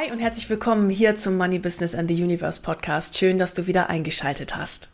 Hi 0.00 0.12
und 0.12 0.20
herzlich 0.20 0.48
willkommen 0.48 0.90
hier 0.90 1.16
zum 1.16 1.36
Money 1.36 1.58
Business 1.58 1.92
and 1.92 2.08
the 2.08 2.22
Universe 2.22 2.60
Podcast. 2.60 3.18
Schön, 3.18 3.36
dass 3.36 3.52
du 3.52 3.66
wieder 3.66 3.90
eingeschaltet 3.90 4.54
hast. 4.54 4.90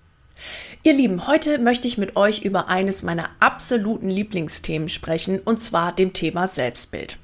Ihr 0.82 0.94
Lieben, 0.94 1.26
heute 1.26 1.58
möchte 1.58 1.86
ich 1.86 1.98
mit 1.98 2.16
euch 2.16 2.40
über 2.40 2.68
eines 2.68 3.02
meiner 3.02 3.28
absoluten 3.38 4.08
Lieblingsthemen 4.08 4.88
sprechen, 4.88 5.40
und 5.40 5.60
zwar 5.60 5.92
dem 5.92 6.14
Thema 6.14 6.48
Selbstbild. 6.48 7.18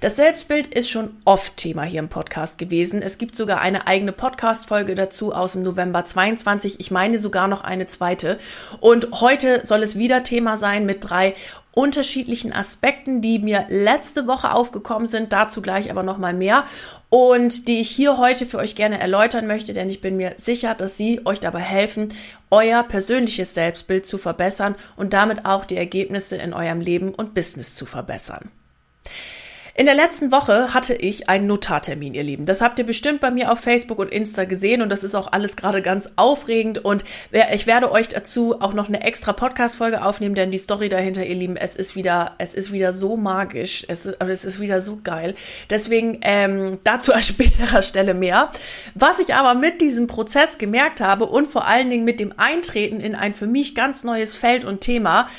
Das 0.00 0.16
Selbstbild 0.16 0.66
ist 0.74 0.90
schon 0.90 1.16
oft 1.24 1.56
Thema 1.56 1.84
hier 1.84 2.00
im 2.00 2.10
Podcast 2.10 2.58
gewesen. 2.58 3.00
Es 3.00 3.16
gibt 3.16 3.34
sogar 3.34 3.62
eine 3.62 3.86
eigene 3.86 4.12
Podcast-Folge 4.12 4.94
dazu 4.94 5.32
aus 5.32 5.52
dem 5.52 5.62
November 5.62 6.04
22. 6.04 6.80
Ich 6.80 6.90
meine 6.90 7.16
sogar 7.16 7.48
noch 7.48 7.62
eine 7.64 7.86
zweite. 7.86 8.36
Und 8.80 9.08
heute 9.22 9.60
soll 9.64 9.82
es 9.82 9.96
wieder 9.96 10.22
Thema 10.22 10.58
sein 10.58 10.84
mit 10.84 11.08
drei 11.08 11.34
unterschiedlichen 11.72 12.52
Aspekten, 12.52 13.20
die 13.20 13.38
mir 13.38 13.66
letzte 13.68 14.26
Woche 14.26 14.52
aufgekommen 14.52 15.06
sind, 15.06 15.32
dazu 15.32 15.62
gleich 15.62 15.90
aber 15.90 16.02
noch 16.02 16.18
mal 16.18 16.34
mehr 16.34 16.64
und 17.08 17.68
die 17.68 17.80
ich 17.80 17.90
hier 17.90 18.18
heute 18.18 18.46
für 18.46 18.58
euch 18.58 18.74
gerne 18.74 19.00
erläutern 19.00 19.46
möchte, 19.46 19.72
denn 19.72 19.88
ich 19.88 20.00
bin 20.00 20.16
mir 20.16 20.34
sicher, 20.36 20.74
dass 20.74 20.96
sie 20.96 21.20
euch 21.24 21.40
dabei 21.40 21.60
helfen, 21.60 22.08
euer 22.50 22.82
persönliches 22.82 23.54
Selbstbild 23.54 24.06
zu 24.06 24.18
verbessern 24.18 24.74
und 24.96 25.12
damit 25.12 25.46
auch 25.46 25.64
die 25.64 25.76
Ergebnisse 25.76 26.36
in 26.36 26.52
eurem 26.52 26.80
Leben 26.80 27.14
und 27.14 27.34
Business 27.34 27.74
zu 27.74 27.86
verbessern. 27.86 28.50
In 29.74 29.86
der 29.86 29.94
letzten 29.94 30.30
Woche 30.32 30.74
hatte 30.74 30.92
ich 30.92 31.30
einen 31.30 31.46
Notartermin, 31.46 32.12
ihr 32.12 32.22
Lieben. 32.22 32.44
Das 32.44 32.60
habt 32.60 32.78
ihr 32.78 32.84
bestimmt 32.84 33.20
bei 33.20 33.30
mir 33.30 33.50
auf 33.50 33.58
Facebook 33.58 33.98
und 34.00 34.12
Insta 34.12 34.44
gesehen 34.44 34.82
und 34.82 34.90
das 34.90 35.02
ist 35.02 35.14
auch 35.14 35.32
alles 35.32 35.56
gerade 35.56 35.80
ganz 35.80 36.10
aufregend 36.16 36.84
und 36.84 37.06
ich 37.54 37.66
werde 37.66 37.90
euch 37.90 38.10
dazu 38.10 38.60
auch 38.60 38.74
noch 38.74 38.88
eine 38.88 39.02
extra 39.02 39.32
Podcast-Folge 39.32 40.04
aufnehmen, 40.04 40.34
denn 40.34 40.50
die 40.50 40.58
Story 40.58 40.90
dahinter, 40.90 41.24
ihr 41.24 41.36
Lieben, 41.36 41.56
es 41.56 41.74
ist 41.74 41.96
wieder, 41.96 42.34
es 42.36 42.52
ist 42.52 42.70
wieder 42.70 42.92
so 42.92 43.16
magisch, 43.16 43.86
es 43.88 44.04
ist, 44.04 44.18
es 44.20 44.44
ist 44.44 44.60
wieder 44.60 44.82
so 44.82 44.98
geil. 45.02 45.34
Deswegen 45.70 46.18
ähm, 46.20 46.78
dazu 46.84 47.14
an 47.14 47.22
späterer 47.22 47.80
Stelle 47.80 48.12
mehr. 48.12 48.50
Was 48.94 49.20
ich 49.20 49.34
aber 49.34 49.58
mit 49.58 49.80
diesem 49.80 50.06
Prozess 50.06 50.58
gemerkt 50.58 51.00
habe 51.00 51.24
und 51.24 51.48
vor 51.48 51.66
allen 51.66 51.88
Dingen 51.88 52.04
mit 52.04 52.20
dem 52.20 52.34
Eintreten 52.36 53.00
in 53.00 53.14
ein 53.14 53.32
für 53.32 53.46
mich 53.46 53.74
ganz 53.74 54.04
neues 54.04 54.34
Feld 54.36 54.66
und 54.66 54.82
Thema, 54.82 55.30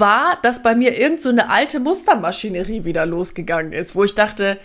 war, 0.00 0.38
dass 0.42 0.62
bei 0.62 0.74
mir 0.74 0.98
irgend 0.98 1.20
so 1.20 1.28
eine 1.28 1.50
alte 1.50 1.80
Mustermaschinerie 1.80 2.84
wieder 2.84 3.04
losgegangen 3.06 3.72
ist, 3.72 3.94
wo 3.94 4.04
ich 4.04 4.14
dachte, 4.14 4.58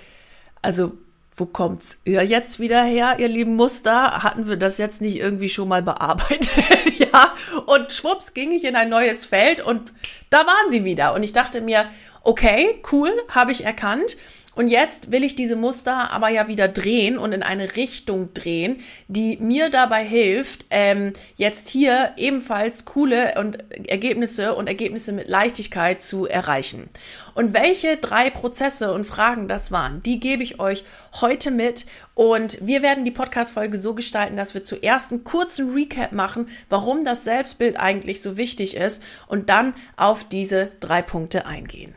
also 0.61 0.94
wo 1.36 1.45
kommt's 1.45 2.02
ihr 2.06 2.23
jetzt 2.23 2.59
wieder 2.59 2.84
her, 2.84 3.17
ihr 3.19 3.28
lieben 3.28 3.56
Muster? 3.56 4.23
Hatten 4.23 4.50
wir 4.50 4.58
das 4.58 4.80
jetzt 4.80 5.02
nicht 5.02 5.17
irgendwie 5.17 5.50
schon 5.50 5.67
mal 5.67 5.84
bearbeitet? 5.84 6.50
ja, 6.97 7.34
und 7.67 7.92
schwupps 7.92 8.34
ging 8.34 8.52
ich 8.52 8.64
in 8.64 8.75
ein 8.75 8.89
neues 8.89 9.25
Feld 9.25 9.61
und 9.61 9.94
da 10.30 10.39
waren 10.39 10.72
sie 10.72 10.84
wieder. 10.84 11.14
Und 11.14 11.23
ich 11.23 11.34
dachte 11.34 11.62
mir, 11.62 11.86
okay, 12.23 12.81
cool, 12.91 13.12
habe 13.30 13.52
ich 13.52 13.64
erkannt. 13.64 14.17
Und 14.58 14.69
jetzt 14.69 15.11
will 15.11 15.23
ich 15.23 15.36
diese 15.36 15.55
Muster 15.55 16.11
aber 16.11 16.30
ja 16.30 16.47
wieder 16.47 16.67
drehen 16.67 17.19
und 17.19 17.31
in 17.31 17.44
eine 17.44 17.75
Richtung 17.75 18.33
drehen, 18.33 18.77
die 19.07 19.38
mir 19.38 19.69
dabei 19.69 20.03
hilft, 20.03 20.66
ähm, 20.72 21.13
jetzt 21.35 21.69
hier 21.69 22.13
ebenfalls 22.18 22.85
coole 22.85 23.35
und 23.40 23.63
Ergebnisse 23.88 24.56
und 24.56 24.66
Ergebnisse 24.66 25.12
mit 25.12 25.29
Leichtigkeit 25.29 26.01
zu 26.01 26.25
erreichen. 26.25 26.90
Und 27.35 27.53
welche 27.53 27.97
drei 27.97 28.31
Prozesse 28.31 28.91
und 28.94 29.06
Fragen 29.06 29.47
das 29.47 29.72
waren, 29.72 30.01
die 30.01 30.19
gebe 30.19 30.41
ich 30.41 30.59
euch 30.59 30.84
heute 31.22 31.51
mit. 31.51 31.85
Und 32.16 32.57
wir 32.59 32.81
werden 32.81 33.06
die 33.06 33.12
Podcast-Folge 33.12 33.78
so 33.78 33.94
gestalten, 33.94 34.38
dass 34.38 34.56
wir 34.56 34.63
zuerst 34.63 35.12
einen 35.12 35.24
kurzen 35.24 35.72
Recap 35.72 36.13
machen, 36.13 36.50
warum 36.68 37.06
das 37.06 37.25
Selbstbild 37.25 37.79
eigentlich 37.79 38.24
so 38.24 38.38
wichtig 38.38 38.75
ist 38.75 39.03
und 39.28 39.50
dann 39.50 39.75
auf 39.97 40.24
diese 40.24 40.72
drei 40.79 41.03
Punkte 41.03 41.45
eingehen. 41.45 41.94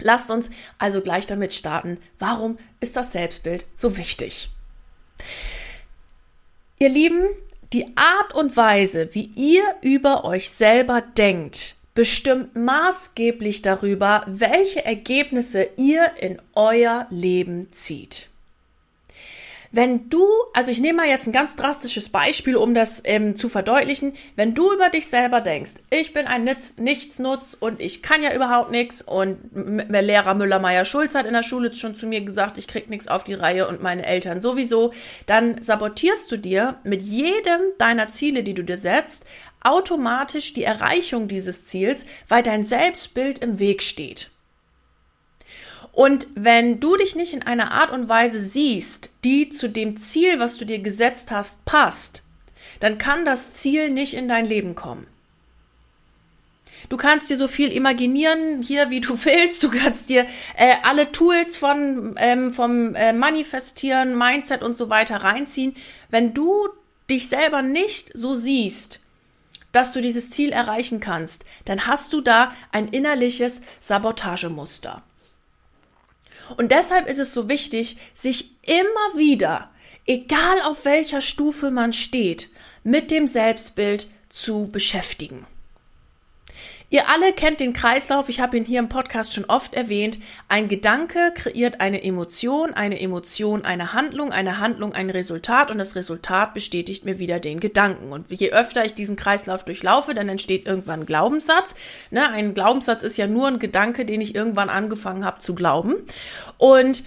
Lasst 0.00 0.30
uns 0.30 0.50
also 0.78 1.00
gleich 1.00 1.26
damit 1.26 1.52
starten. 1.52 1.98
Warum 2.18 2.58
ist 2.80 2.96
das 2.96 3.12
Selbstbild 3.12 3.66
so 3.74 3.96
wichtig? 3.96 4.50
Ihr 6.78 6.88
Lieben, 6.88 7.28
die 7.72 7.86
Art 7.96 8.34
und 8.34 8.56
Weise, 8.56 9.14
wie 9.14 9.30
ihr 9.36 9.62
über 9.82 10.24
euch 10.24 10.50
selber 10.50 11.00
denkt, 11.00 11.76
bestimmt 11.94 12.56
maßgeblich 12.56 13.62
darüber, 13.62 14.22
welche 14.26 14.84
Ergebnisse 14.84 15.68
ihr 15.76 16.10
in 16.20 16.40
euer 16.54 17.06
Leben 17.10 17.72
zieht. 17.72 18.30
Wenn 19.76 20.08
du, 20.08 20.24
also 20.52 20.70
ich 20.70 20.78
nehme 20.78 20.98
mal 20.98 21.08
jetzt 21.08 21.26
ein 21.26 21.32
ganz 21.32 21.56
drastisches 21.56 22.08
Beispiel, 22.08 22.54
um 22.54 22.76
das 22.76 23.02
ähm, 23.04 23.34
zu 23.34 23.48
verdeutlichen, 23.48 24.12
wenn 24.36 24.54
du 24.54 24.72
über 24.72 24.88
dich 24.88 25.08
selber 25.08 25.40
denkst, 25.40 25.72
ich 25.90 26.12
bin 26.12 26.28
ein 26.28 26.44
Nitz, 26.44 26.76
Nichtsnutz 26.78 27.56
und 27.58 27.80
ich 27.80 28.00
kann 28.00 28.22
ja 28.22 28.32
überhaupt 28.32 28.70
nichts 28.70 29.02
und 29.02 29.36
Lehrer 29.52 30.34
Müller-Meyer-Schulz 30.34 31.16
hat 31.16 31.26
in 31.26 31.32
der 31.32 31.42
Schule 31.42 31.74
schon 31.74 31.96
zu 31.96 32.06
mir 32.06 32.20
gesagt, 32.20 32.56
ich 32.56 32.68
krieg 32.68 32.88
nichts 32.88 33.08
auf 33.08 33.24
die 33.24 33.34
Reihe 33.34 33.66
und 33.66 33.82
meine 33.82 34.06
Eltern 34.06 34.40
sowieso, 34.40 34.92
dann 35.26 35.60
sabotierst 35.60 36.30
du 36.30 36.36
dir 36.36 36.78
mit 36.84 37.02
jedem 37.02 37.60
deiner 37.78 38.06
Ziele, 38.10 38.44
die 38.44 38.54
du 38.54 38.62
dir 38.62 38.76
setzt, 38.76 39.26
automatisch 39.60 40.54
die 40.54 40.62
Erreichung 40.62 41.26
dieses 41.26 41.64
Ziels, 41.64 42.06
weil 42.28 42.44
dein 42.44 42.62
Selbstbild 42.62 43.40
im 43.40 43.58
Weg 43.58 43.82
steht. 43.82 44.30
Und 45.94 46.26
wenn 46.34 46.80
du 46.80 46.96
dich 46.96 47.14
nicht 47.14 47.32
in 47.32 47.42
einer 47.42 47.70
Art 47.70 47.92
und 47.92 48.08
Weise 48.08 48.40
siehst, 48.40 49.10
die 49.22 49.48
zu 49.48 49.68
dem 49.68 49.96
Ziel, 49.96 50.40
was 50.40 50.56
du 50.56 50.64
dir 50.64 50.80
gesetzt 50.80 51.30
hast, 51.30 51.64
passt, 51.64 52.24
dann 52.80 52.98
kann 52.98 53.24
das 53.24 53.52
Ziel 53.52 53.90
nicht 53.90 54.14
in 54.14 54.28
dein 54.28 54.44
Leben 54.44 54.74
kommen. 54.74 55.06
Du 56.88 56.96
kannst 56.96 57.30
dir 57.30 57.36
so 57.36 57.46
viel 57.46 57.72
imaginieren 57.72 58.60
hier, 58.60 58.90
wie 58.90 59.00
du 59.00 59.16
willst. 59.24 59.62
Du 59.62 59.70
kannst 59.70 60.10
dir 60.10 60.26
äh, 60.56 60.74
alle 60.82 61.12
Tools 61.12 61.56
von 61.56 62.16
ähm, 62.18 62.52
vom 62.52 62.96
äh, 62.96 63.12
Manifestieren, 63.12 64.18
Mindset 64.18 64.62
und 64.62 64.74
so 64.74 64.90
weiter 64.90 65.18
reinziehen. 65.18 65.76
Wenn 66.10 66.34
du 66.34 66.68
dich 67.08 67.28
selber 67.28 67.62
nicht 67.62 68.10
so 68.14 68.34
siehst, 68.34 69.00
dass 69.70 69.92
du 69.92 70.00
dieses 70.00 70.30
Ziel 70.30 70.50
erreichen 70.50 70.98
kannst, 70.98 71.44
dann 71.64 71.86
hast 71.86 72.12
du 72.12 72.20
da 72.20 72.52
ein 72.72 72.88
innerliches 72.88 73.62
Sabotagemuster. 73.80 75.02
Und 76.56 76.72
deshalb 76.72 77.08
ist 77.08 77.18
es 77.18 77.34
so 77.34 77.48
wichtig, 77.48 77.96
sich 78.12 78.56
immer 78.62 79.18
wieder, 79.18 79.70
egal 80.06 80.60
auf 80.62 80.84
welcher 80.84 81.20
Stufe 81.20 81.70
man 81.70 81.92
steht, 81.92 82.48
mit 82.82 83.10
dem 83.10 83.26
Selbstbild 83.26 84.08
zu 84.28 84.68
beschäftigen. 84.70 85.46
Ihr 86.94 87.08
alle 87.08 87.32
kennt 87.32 87.58
den 87.58 87.72
Kreislauf, 87.72 88.28
ich 88.28 88.38
habe 88.38 88.56
ihn 88.56 88.64
hier 88.64 88.78
im 88.78 88.88
Podcast 88.88 89.34
schon 89.34 89.46
oft 89.46 89.74
erwähnt. 89.74 90.20
Ein 90.46 90.68
Gedanke 90.68 91.32
kreiert 91.34 91.80
eine 91.80 92.04
Emotion, 92.04 92.72
eine 92.72 93.00
Emotion 93.00 93.64
eine 93.64 93.94
Handlung, 93.94 94.30
eine 94.30 94.60
Handlung 94.60 94.92
ein 94.92 95.10
Resultat 95.10 95.72
und 95.72 95.78
das 95.78 95.96
Resultat 95.96 96.54
bestätigt 96.54 97.04
mir 97.04 97.18
wieder 97.18 97.40
den 97.40 97.58
Gedanken. 97.58 98.12
Und 98.12 98.30
je 98.30 98.52
öfter 98.52 98.84
ich 98.84 98.94
diesen 98.94 99.16
Kreislauf 99.16 99.64
durchlaufe, 99.64 100.14
dann 100.14 100.28
entsteht 100.28 100.68
irgendwann 100.68 101.00
ein 101.00 101.06
Glaubenssatz. 101.06 101.74
Ne, 102.12 102.30
ein 102.30 102.54
Glaubenssatz 102.54 103.02
ist 103.02 103.16
ja 103.16 103.26
nur 103.26 103.48
ein 103.48 103.58
Gedanke, 103.58 104.04
den 104.04 104.20
ich 104.20 104.36
irgendwann 104.36 104.70
angefangen 104.70 105.24
habe 105.24 105.40
zu 105.40 105.56
glauben. 105.56 105.96
Und 106.58 107.02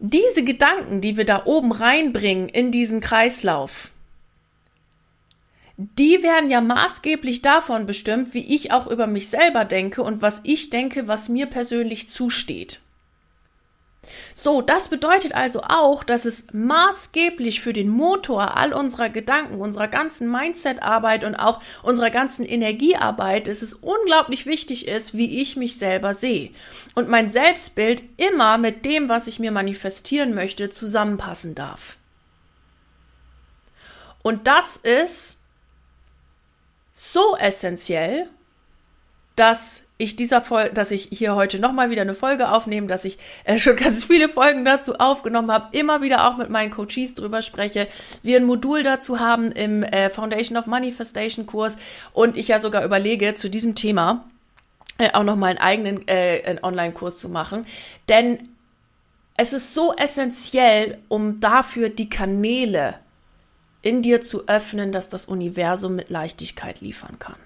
diese 0.00 0.42
Gedanken, 0.42 1.00
die 1.00 1.16
wir 1.16 1.24
da 1.24 1.42
oben 1.44 1.70
reinbringen 1.70 2.48
in 2.48 2.72
diesen 2.72 3.00
Kreislauf, 3.00 3.92
die 5.76 6.22
werden 6.22 6.50
ja 6.50 6.60
maßgeblich 6.60 7.42
davon 7.42 7.86
bestimmt, 7.86 8.34
wie 8.34 8.54
ich 8.54 8.72
auch 8.72 8.86
über 8.86 9.06
mich 9.06 9.28
selber 9.28 9.64
denke 9.64 10.02
und 10.02 10.22
was 10.22 10.40
ich 10.44 10.70
denke, 10.70 11.08
was 11.08 11.28
mir 11.28 11.46
persönlich 11.46 12.08
zusteht. 12.08 12.80
So, 14.34 14.62
das 14.62 14.88
bedeutet 14.88 15.34
also 15.34 15.62
auch, 15.62 16.04
dass 16.04 16.24
es 16.24 16.46
maßgeblich 16.52 17.60
für 17.60 17.72
den 17.72 17.88
Motor 17.88 18.56
all 18.56 18.72
unserer 18.72 19.08
Gedanken, 19.08 19.60
unserer 19.60 19.88
ganzen 19.88 20.30
Mindset-Arbeit 20.30 21.24
und 21.24 21.36
auch 21.36 21.60
unserer 21.82 22.10
ganzen 22.10 22.44
Energiearbeit, 22.44 23.46
dass 23.46 23.62
es 23.62 23.74
unglaublich 23.74 24.46
wichtig 24.46 24.88
ist, 24.88 25.16
wie 25.16 25.40
ich 25.40 25.56
mich 25.56 25.76
selber 25.78 26.14
sehe. 26.14 26.50
Und 26.94 27.08
mein 27.08 27.30
Selbstbild 27.30 28.02
immer 28.16 28.58
mit 28.58 28.84
dem, 28.84 29.08
was 29.08 29.26
ich 29.26 29.38
mir 29.38 29.52
manifestieren 29.52 30.34
möchte, 30.34 30.70
zusammenpassen 30.70 31.54
darf. 31.54 31.98
Und 34.22 34.46
das 34.46 34.76
ist 34.76 35.41
so 37.12 37.36
essentiell, 37.36 38.28
dass 39.36 39.86
ich 39.96 40.16
dieser 40.16 40.40
Folge, 40.40 40.72
dass 40.74 40.90
ich 40.90 41.08
hier 41.10 41.34
heute 41.34 41.58
nochmal 41.58 41.90
wieder 41.90 42.02
eine 42.02 42.14
Folge 42.14 42.50
aufnehme, 42.50 42.86
dass 42.86 43.04
ich 43.04 43.18
äh, 43.44 43.58
schon 43.58 43.76
ganz 43.76 44.04
viele 44.04 44.28
Folgen 44.28 44.64
dazu 44.64 44.96
aufgenommen 44.96 45.50
habe, 45.50 45.76
immer 45.76 46.02
wieder 46.02 46.28
auch 46.28 46.36
mit 46.36 46.50
meinen 46.50 46.70
Coaches 46.70 47.14
drüber 47.14 47.40
spreche, 47.40 47.88
wir 48.22 48.36
ein 48.36 48.44
Modul 48.44 48.82
dazu 48.82 49.20
haben 49.20 49.52
im 49.52 49.82
äh, 49.82 50.10
Foundation 50.10 50.58
of 50.58 50.66
Manifestation 50.66 51.46
Kurs 51.46 51.76
und 52.12 52.36
ich 52.36 52.48
ja 52.48 52.60
sogar 52.60 52.84
überlege, 52.84 53.34
zu 53.34 53.48
diesem 53.48 53.74
Thema 53.74 54.24
äh, 54.98 55.10
auch 55.12 55.24
nochmal 55.24 55.50
einen 55.50 55.58
eigenen 55.58 56.08
äh, 56.08 56.56
Online-Kurs 56.62 57.18
zu 57.18 57.28
machen, 57.28 57.66
denn 58.08 58.48
es 59.38 59.54
ist 59.54 59.74
so 59.74 59.94
essentiell, 59.94 60.98
um 61.08 61.40
dafür 61.40 61.88
die 61.88 62.10
Kanäle 62.10 62.96
in 63.82 64.02
dir 64.02 64.20
zu 64.20 64.48
öffnen, 64.48 64.92
dass 64.92 65.08
das 65.08 65.26
Universum 65.26 65.96
mit 65.96 66.08
Leichtigkeit 66.08 66.80
liefern 66.80 67.18
kann. 67.18 67.36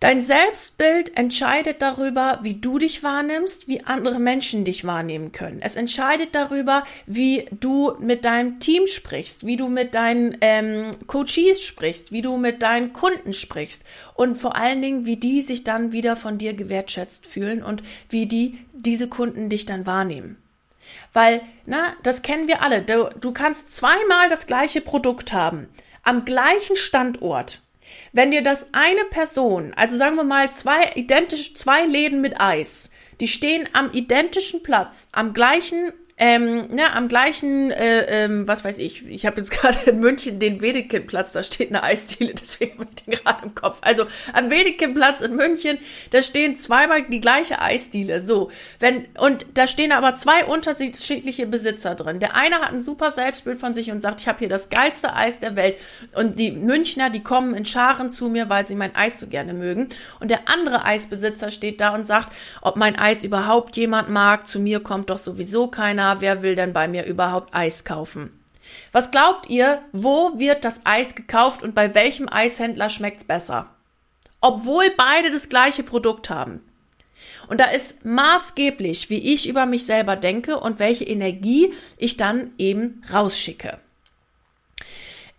Dein 0.00 0.22
Selbstbild 0.22 1.16
entscheidet 1.16 1.82
darüber, 1.82 2.38
wie 2.42 2.54
du 2.54 2.78
dich 2.78 3.02
wahrnimmst, 3.02 3.66
wie 3.66 3.84
andere 3.84 4.20
Menschen 4.20 4.64
dich 4.64 4.84
wahrnehmen 4.84 5.32
können. 5.32 5.60
Es 5.60 5.74
entscheidet 5.74 6.36
darüber, 6.36 6.84
wie 7.06 7.46
du 7.58 7.94
mit 7.98 8.24
deinem 8.24 8.60
Team 8.60 8.86
sprichst, 8.86 9.44
wie 9.44 9.56
du 9.56 9.66
mit 9.66 9.96
deinen 9.96 10.38
ähm, 10.40 10.92
Coaches 11.08 11.64
sprichst, 11.64 12.12
wie 12.12 12.22
du 12.22 12.36
mit 12.36 12.62
deinen 12.62 12.92
Kunden 12.92 13.34
sprichst 13.34 13.82
und 14.14 14.36
vor 14.36 14.54
allen 14.54 14.80
Dingen, 14.82 15.04
wie 15.04 15.16
die 15.16 15.42
sich 15.42 15.64
dann 15.64 15.92
wieder 15.92 16.14
von 16.14 16.38
dir 16.38 16.54
gewertschätzt 16.54 17.26
fühlen 17.26 17.64
und 17.64 17.82
wie 18.08 18.26
die 18.26 18.58
diese 18.74 19.08
Kunden 19.08 19.48
dich 19.48 19.66
dann 19.66 19.84
wahrnehmen. 19.84 20.36
Weil, 21.12 21.42
na, 21.66 21.94
das 22.02 22.22
kennen 22.22 22.48
wir 22.48 22.62
alle. 22.62 22.82
Du, 22.82 23.10
du 23.20 23.32
kannst 23.32 23.74
zweimal 23.74 24.28
das 24.28 24.46
gleiche 24.46 24.80
Produkt 24.80 25.32
haben, 25.32 25.68
am 26.02 26.24
gleichen 26.24 26.76
Standort 26.76 27.60
wenn 28.12 28.30
dir 28.30 28.42
das 28.42 28.68
eine 28.72 29.04
Person, 29.10 29.72
also 29.76 29.96
sagen 29.96 30.16
wir 30.16 30.24
mal 30.24 30.50
zwei 30.52 30.92
identisch, 30.94 31.54
zwei 31.54 31.84
Läden 31.84 32.20
mit 32.20 32.40
Eis, 32.40 32.90
die 33.20 33.28
stehen 33.28 33.68
am 33.72 33.92
identischen 33.92 34.62
Platz, 34.62 35.08
am 35.12 35.34
gleichen 35.34 35.92
ähm, 36.20 36.66
ne, 36.74 36.92
am 36.94 37.06
gleichen, 37.06 37.70
äh, 37.70 38.24
ähm, 38.24 38.48
was 38.48 38.64
weiß 38.64 38.78
ich, 38.78 39.06
ich 39.06 39.24
habe 39.24 39.38
jetzt 39.38 39.50
gerade 39.52 39.78
in 39.90 40.00
München 40.00 40.40
den 40.40 40.60
Wedekindplatz, 40.60 41.32
da 41.32 41.44
steht 41.44 41.68
eine 41.68 41.84
Eisdiele, 41.84 42.34
deswegen 42.34 42.78
habe 42.78 42.88
ich 42.90 43.04
den 43.04 43.14
gerade 43.14 43.46
im 43.46 43.54
Kopf. 43.54 43.78
Also 43.82 44.04
am 44.32 44.50
Wedekindplatz 44.50 45.20
in 45.20 45.36
München, 45.36 45.78
da 46.10 46.20
stehen 46.20 46.56
zweimal 46.56 47.04
die 47.04 47.20
gleiche 47.20 47.60
Eisdiele. 47.60 48.20
So, 48.20 48.50
wenn, 48.80 49.06
und 49.18 49.46
da 49.54 49.68
stehen 49.68 49.92
aber 49.92 50.14
zwei 50.14 50.44
unterschiedliche 50.44 51.46
Besitzer 51.46 51.94
drin. 51.94 52.18
Der 52.18 52.34
eine 52.34 52.56
hat 52.56 52.72
ein 52.72 52.82
super 52.82 53.12
Selbstbild 53.12 53.60
von 53.60 53.72
sich 53.72 53.92
und 53.92 54.00
sagt, 54.00 54.20
ich 54.20 54.26
habe 54.28 54.40
hier 54.40 54.48
das 54.48 54.70
geilste 54.70 55.14
Eis 55.14 55.38
der 55.38 55.54
Welt. 55.54 55.76
Und 56.14 56.40
die 56.40 56.50
Münchner, 56.50 57.10
die 57.10 57.22
kommen 57.22 57.54
in 57.54 57.64
Scharen 57.64 58.10
zu 58.10 58.28
mir, 58.28 58.50
weil 58.50 58.66
sie 58.66 58.74
mein 58.74 58.96
Eis 58.96 59.20
so 59.20 59.28
gerne 59.28 59.54
mögen. 59.54 59.88
Und 60.18 60.32
der 60.32 60.48
andere 60.48 60.84
Eisbesitzer 60.84 61.52
steht 61.52 61.80
da 61.80 61.94
und 61.94 62.06
sagt, 62.06 62.30
ob 62.60 62.74
mein 62.74 62.98
Eis 62.98 63.22
überhaupt 63.22 63.76
jemand 63.76 64.10
mag, 64.10 64.48
zu 64.48 64.58
mir 64.58 64.80
kommt 64.80 65.10
doch 65.10 65.18
sowieso 65.18 65.68
keiner 65.68 66.07
wer 66.20 66.42
will 66.42 66.54
denn 66.54 66.72
bei 66.72 66.88
mir 66.88 67.04
überhaupt 67.04 67.54
Eis 67.54 67.84
kaufen? 67.84 68.32
Was 68.92 69.10
glaubt 69.10 69.48
ihr, 69.48 69.82
wo 69.92 70.38
wird 70.38 70.64
das 70.64 70.80
Eis 70.84 71.14
gekauft 71.14 71.62
und 71.62 71.74
bei 71.74 71.94
welchem 71.94 72.28
Eishändler 72.28 72.88
schmeckt's 72.88 73.24
besser? 73.24 73.70
Obwohl 74.40 74.90
beide 74.96 75.30
das 75.30 75.48
gleiche 75.48 75.82
Produkt 75.82 76.30
haben. 76.30 76.60
Und 77.48 77.60
da 77.60 77.66
ist 77.66 78.04
maßgeblich, 78.04 79.10
wie 79.10 79.34
ich 79.34 79.48
über 79.48 79.66
mich 79.66 79.86
selber 79.86 80.16
denke 80.16 80.60
und 80.60 80.78
welche 80.78 81.04
Energie 81.04 81.72
ich 81.96 82.16
dann 82.16 82.52
eben 82.58 83.02
rausschicke. 83.12 83.78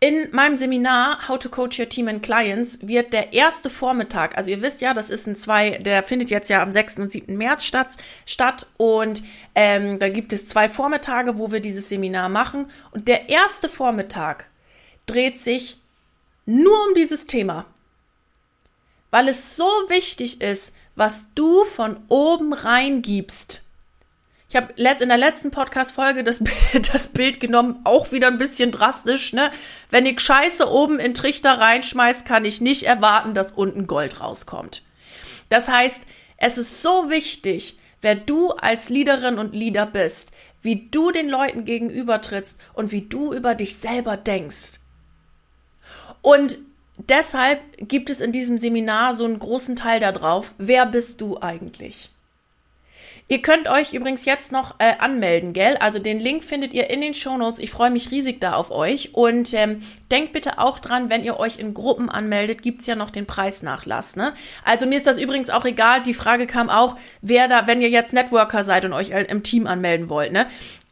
In 0.02 0.30
meinem 0.32 0.56
Seminar 0.56 1.28
How 1.28 1.38
to 1.38 1.50
Coach 1.50 1.78
Your 1.78 1.90
Team 1.90 2.08
and 2.08 2.24
Clients 2.24 2.80
wird 2.82 3.12
der 3.12 3.34
erste 3.34 3.70
Vormittag, 3.70 4.38
also 4.38 4.50
ihr 4.50 4.62
wisst 4.62 4.80
ja, 4.80 4.94
das 4.94 5.10
ist 5.10 5.28
ein 5.28 5.36
zwei, 5.36 5.72
der 5.72 6.04
findet 6.04 6.30
jetzt 6.30 6.50
ja 6.50 6.64
am 6.64 6.72
6. 6.72 7.00
und 7.00 7.12
7. 7.12 7.36
März 7.36 7.66
statt, 7.66 7.98
statt 8.26 8.66
und 8.78 9.22
ähm, 9.56 10.00
da 10.00 10.08
gibt 10.08 10.32
es 10.32 10.46
zwei 10.46 10.70
Vormittage, 10.70 11.38
wo 11.38 11.52
wir 11.52 11.60
dieses 11.60 11.90
Seminar 11.90 12.30
machen 12.30 12.72
und 12.92 13.10
der 13.10 13.28
erste 13.28 13.68
Vormittag 13.68 14.46
dreht 15.06 15.38
sich 15.38 15.82
nur 16.46 16.88
um 16.88 16.94
dieses 16.94 17.28
Thema, 17.28 17.66
weil 19.12 19.28
es 19.28 19.58
so 19.58 19.68
wichtig 19.90 20.40
ist, 20.40 20.74
was 20.96 21.28
du 21.36 21.66
von 21.66 22.00
oben 22.08 22.54
reingibst 22.54 23.66
ich 24.50 24.56
habe 24.56 24.74
in 24.74 25.10
der 25.10 25.18
letzten 25.18 25.52
Podcast-Folge 25.52 26.24
das, 26.24 26.42
das 26.92 27.10
Bild 27.10 27.40
genommen, 27.40 27.82
auch 27.84 28.12
wieder 28.12 28.28
ein 28.28 28.40
bisschen 28.40 28.72
drastisch, 28.72 29.32
ne? 29.34 29.52
Wenn 29.92 30.08
ich 30.08 30.20
Scheiße 30.20 30.68
oben 30.68 31.00
in 31.00 31.14
Trichter 31.14 31.60
reinschmeiß, 31.60 32.26
kann 32.26 32.46
ich 32.46 32.60
nicht 32.60 32.84
erwarten, 32.84 33.36
dass 33.36 33.52
unten 33.52 33.86
Gold 33.86 34.22
rauskommt. 34.22 34.82
Das 35.50 35.68
heißt, 35.68 36.02
es 36.38 36.58
ist 36.58 36.82
so 36.82 37.12
wichtig, 37.12 37.78
wer 38.02 38.16
du 38.16 38.50
als 38.50 38.90
Leaderin 38.90 39.38
und 39.38 39.54
Leader 39.54 39.86
bist, 39.86 40.32
wie 40.62 40.88
du 40.90 41.12
den 41.12 41.30
Leuten 41.30 41.64
gegenübertrittst 41.64 42.60
und 42.74 42.92
wie 42.92 43.04
du 43.04 43.34
über 43.34 43.54
dich 43.54 43.78
selber 43.78 44.18
denkst. 44.18 44.80
Und 46.22 46.58
deshalb 46.98 47.62
gibt 47.78 48.10
es 48.10 48.20
in 48.20 48.32
diesem 48.32 48.58
Seminar 48.58 49.14
so 49.14 49.26
einen 49.26 49.38
großen 49.38 49.76
Teil 49.76 50.00
darauf, 50.00 50.56
wer 50.58 50.88
bist 50.88 51.22
du 51.22 51.40
eigentlich? 51.40 52.10
Ihr 53.32 53.44
könnt 53.44 53.68
euch 53.68 53.94
übrigens 53.94 54.26
jetzt 54.26 54.52
noch 54.52 54.74
äh, 54.80 54.94
anmelden, 54.98 55.54
gell? 55.54 55.78
Also 55.78 56.00
den 56.00 56.20
Link 56.20 56.44
findet 56.44 56.74
ihr 56.74 56.90
in 56.90 57.00
den 57.00 57.14
Shownotes. 57.14 57.60
Ich 57.60 57.70
freue 57.70 57.92
mich 57.92 58.10
riesig 58.10 58.42
da 58.42 58.54
auf 58.54 58.72
euch. 58.72 59.14
Und 59.14 59.54
ähm, 59.54 59.84
denkt 60.10 60.34
bitte 60.34 60.58
auch 60.58 60.80
dran, 60.80 61.12
wenn 61.12 61.24
ihr 61.24 61.40
euch 61.40 61.60
in 61.60 61.76
Gruppen 61.76 62.10
anmeldet, 62.10 62.64
gibt's 62.64 62.88
ja 62.88 62.96
noch 62.96 63.12
den 63.12 63.28
Preisnachlass. 63.28 64.16
Ne? 64.16 64.34
Also 64.66 64.88
mir 64.88 64.98
ist 64.98 65.06
das 65.06 65.20
übrigens 65.20 65.52
auch 65.52 65.64
egal. 65.66 66.02
Die 66.02 66.16
Frage 66.16 66.48
kam 66.48 66.72
auch, 66.72 66.96
wer 67.22 67.48
da, 67.48 67.68
wenn 67.68 67.82
ihr 67.82 67.90
jetzt 67.90 68.14
Networker 68.14 68.64
seid 68.64 68.84
und 68.84 68.94
euch 68.94 69.12
äh, 69.12 69.26
im 69.26 69.44
Team 69.44 69.68
anmelden 69.68 70.10
wollt, 70.10 70.32
ne? 70.32 70.48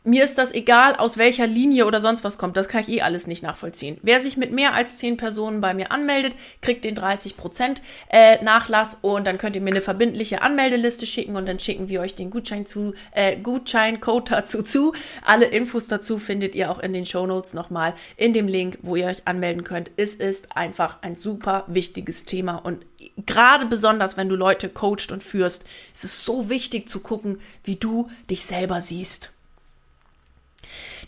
Mir 0.07 0.23
ist 0.23 0.37
das 0.37 0.53
egal, 0.53 0.95
aus 0.95 1.17
welcher 1.17 1.47
Linie 1.47 1.85
oder 1.85 1.99
sonst 1.99 2.23
was 2.23 2.37
kommt. 2.37 2.55
Das 2.55 2.69
kann 2.69 2.79
ich 2.79 2.87
eh 2.87 3.01
alles 3.01 3.27
nicht 3.27 3.43
nachvollziehen. 3.43 3.97
Wer 4.03 4.21
sich 4.21 4.37
mit 4.37 4.53
mehr 4.53 4.73
als 4.73 4.99
zehn 4.99 5.17
Personen 5.17 5.59
bei 5.59 5.73
mir 5.73 5.91
anmeldet, 5.91 6.33
kriegt 6.61 6.85
den 6.85 6.95
30% 6.95 7.81
äh, 8.09 8.41
Nachlass 8.41 8.99
und 9.01 9.27
dann 9.27 9.37
könnt 9.37 9.57
ihr 9.57 9.61
mir 9.61 9.71
eine 9.71 9.81
verbindliche 9.81 10.41
Anmeldeliste 10.41 11.05
schicken 11.05 11.35
und 11.35 11.45
dann 11.45 11.59
schicken 11.59 11.89
wir 11.89 11.99
euch 11.99 12.15
den 12.15 12.29
Gutschein 12.29 12.65
zu, 12.65 12.93
äh, 13.11 13.35
Gutscheincode 13.35 14.31
dazu 14.31 14.63
zu. 14.63 14.93
Alle 15.25 15.47
Infos 15.47 15.89
dazu 15.89 16.19
findet 16.19 16.55
ihr 16.55 16.71
auch 16.71 16.79
in 16.79 16.93
den 16.93 17.05
Show 17.05 17.27
Notes 17.27 17.53
nochmal 17.53 17.93
in 18.15 18.31
dem 18.31 18.47
Link, 18.47 18.77
wo 18.83 18.95
ihr 18.95 19.07
euch 19.07 19.23
anmelden 19.27 19.65
könnt. 19.65 19.91
Es 19.97 20.15
ist 20.15 20.55
einfach 20.55 20.99
ein 21.01 21.17
super 21.17 21.65
wichtiges 21.67 22.23
Thema 22.23 22.55
und 22.55 22.85
gerade 23.25 23.65
besonders, 23.65 24.15
wenn 24.15 24.29
du 24.29 24.37
Leute 24.37 24.69
coacht 24.69 25.11
und 25.11 25.21
führst, 25.21 25.65
ist 25.93 26.05
es 26.05 26.23
so 26.23 26.49
wichtig 26.49 26.87
zu 26.87 27.01
gucken, 27.01 27.41
wie 27.65 27.75
du 27.75 28.09
dich 28.29 28.43
selber 28.43 28.79
siehst. 28.79 29.33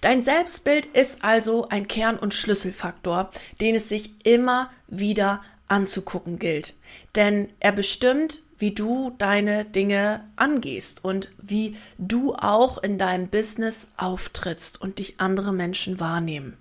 Dein 0.01 0.21
Selbstbild 0.21 0.85
ist 0.85 1.23
also 1.23 1.67
ein 1.69 1.87
Kern- 1.87 2.19
und 2.19 2.33
Schlüsselfaktor, 2.33 3.29
den 3.59 3.75
es 3.75 3.89
sich 3.89 4.25
immer 4.25 4.71
wieder 4.87 5.41
anzugucken 5.67 6.39
gilt. 6.39 6.73
Denn 7.15 7.49
er 7.59 7.71
bestimmt, 7.71 8.41
wie 8.57 8.73
du 8.73 9.11
deine 9.17 9.65
Dinge 9.65 10.27
angehst 10.35 11.03
und 11.03 11.33
wie 11.41 11.75
du 11.97 12.33
auch 12.33 12.77
in 12.77 12.97
deinem 12.97 13.29
Business 13.29 13.89
auftrittst 13.97 14.81
und 14.81 14.99
dich 14.99 15.19
andere 15.19 15.53
Menschen 15.53 15.99
wahrnehmen. 15.99 16.57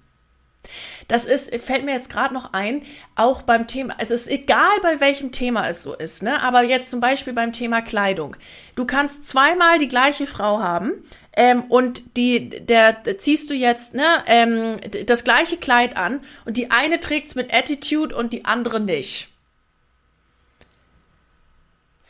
Das 1.09 1.25
ist, 1.25 1.55
fällt 1.57 1.85
mir 1.85 1.93
jetzt 1.93 2.11
gerade 2.11 2.35
noch 2.35 2.53
ein, 2.53 2.83
auch 3.17 3.43
beim 3.43 3.67
Thema, 3.67 3.95
also 3.99 4.15
es 4.15 4.23
ist 4.23 4.33
egal, 4.33 4.79
bei 4.83 5.01
welchem 5.01 5.33
Thema 5.33 5.69
es 5.69 5.83
so 5.83 5.95
ist, 5.95 6.23
ne? 6.23 6.43
Aber 6.43 6.63
jetzt 6.63 6.91
zum 6.91 7.01
Beispiel 7.01 7.33
beim 7.33 7.53
Thema 7.53 7.83
Kleidung. 7.83 8.37
Du 8.75 8.85
kannst 8.85 9.27
zweimal 9.27 9.79
die 9.79 9.89
gleiche 9.89 10.27
Frau 10.27 10.61
haben, 10.61 10.93
ähm, 11.39 11.63
und 11.69 12.17
die, 12.17 12.49
der, 12.51 12.95
der 12.95 13.19
ziehst 13.19 13.49
du 13.49 13.55
jetzt 13.55 13.95
ne, 13.95 14.03
ähm, 14.27 14.79
das 15.07 15.23
gleiche 15.23 15.57
Kleid 15.57 15.97
an 15.97 16.21
und 16.45 16.57
die 16.57 16.73
eine 16.73 16.99
trägt's 16.99 17.37
mit 17.37 17.55
Attitude 17.55 18.15
und 18.17 18.33
die 18.33 18.45
andere 18.45 18.81
nicht. 18.81 19.28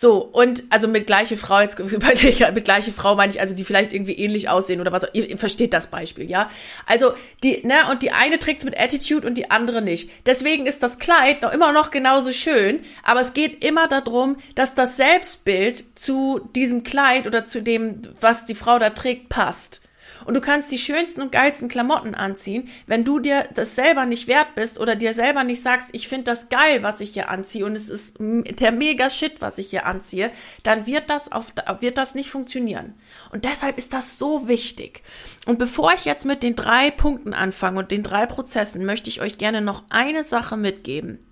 So, 0.01 0.19
und 0.19 0.63
also 0.71 0.87
mit 0.87 1.09
gleiche 1.09 1.37
Frau, 1.37 1.59
jetzt, 1.59 1.77
mit 2.55 2.65
gleiche 2.65 2.93
Frau 2.93 3.17
meine 3.17 3.33
ich 3.33 3.41
also, 3.41 3.53
die 3.53 3.65
vielleicht 3.65 3.93
irgendwie 3.93 4.13
ähnlich 4.13 4.49
aussehen 4.49 4.81
oder 4.81 4.93
was, 4.93 5.03
ihr, 5.13 5.29
ihr 5.29 5.39
versteht 5.39 5.75
das 5.75 5.89
Beispiel, 5.89 6.31
ja? 6.31 6.49
Also, 6.87 7.15
die, 7.43 7.67
ne, 7.67 7.75
und 7.91 8.05
die 8.05 8.13
eine 8.13 8.39
trägt's 8.39 8.65
mit 8.65 8.79
Attitude 8.79 9.27
und 9.27 9.37
die 9.37 9.51
andere 9.51 9.83
nicht. 9.83 10.09
Deswegen 10.25 10.67
ist 10.67 10.85
das 10.85 11.01
Kleid 11.01 11.43
noch 11.43 11.53
immer 11.53 11.73
noch 11.73 11.91
genauso 11.91 12.31
schön, 12.31 12.79
aber 13.03 13.23
es 13.23 13.33
geht 13.33 13.65
immer 13.65 13.89
darum, 13.89 14.37
dass 14.55 14.77
das 14.77 14.97
Selbstbild 14.97 15.99
zu 15.99 16.49
diesem 16.55 16.85
Kleid 16.85 17.27
oder 17.27 17.45
zu 17.45 17.61
dem, 17.61 18.01
was 18.21 18.47
die 18.47 18.55
Frau 18.55 18.79
da 18.79 18.91
trägt, 18.91 19.29
passt. 19.29 19.81
Und 20.29 20.35
du 20.35 20.43
kannst 20.43 20.71
die 20.71 20.77
schönsten 20.77 21.23
und 21.23 21.33
geilsten 21.33 21.71
Klamotten 21.71 22.15
anziehen, 22.15 22.69
wenn 22.87 23.03
du 23.03 23.19
dir 23.19 23.49
das 23.55 23.77
selber 23.77 24.05
nicht 24.05 24.29
wert 24.29 24.55
bist 24.57 24.79
oder 24.79 24.95
dir 24.95 25.15
selber 25.15 25.43
nicht 25.43 25.63
sagst, 25.63 25.89
ich 25.93 26.07
finde 26.07 26.25
das 26.25 26.51
geil, 26.51 26.83
was 26.83 27.01
ich 27.01 27.15
hier 27.15 27.31
anziehe 27.31 27.65
und 27.65 27.75
es 27.75 27.89
ist 27.89 28.17
der 28.19 28.71
mega 28.71 29.09
Shit, 29.09 29.41
was 29.41 29.57
ich 29.57 29.71
hier 29.71 29.87
anziehe, 29.87 30.31
dann 30.65 30.85
wird 30.85 31.09
das 31.09 31.33
auf, 31.33 31.55
wird 31.81 31.97
das 31.97 32.15
nicht 32.15 32.29
funktionieren. 32.29 32.93
Und 33.31 33.47
deshalb 33.47 33.79
ist 33.79 33.95
das 33.95 34.19
so 34.19 34.49
wichtig. 34.49 35.03
Und 35.47 35.59
bevor 35.59 35.95
ich 35.95 36.05
jetzt 36.05 36.27
mit 36.27 36.43
den 36.43 36.57
drei 36.57 36.91
Punkten 36.91 37.33
anfange 37.33 37.79
und 37.79 37.91
den 37.91 38.03
drei 38.03 38.27
Prozessen, 38.27 38.85
möchte 38.85 39.09
ich 39.09 39.23
euch 39.23 39.39
gerne 39.39 39.63
noch 39.63 39.85
eine 39.89 40.25
Sache 40.25 40.59
mitgeben. 40.59 41.27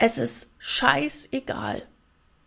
Es 0.00 0.18
ist 0.18 0.50
scheißegal, 0.58 1.86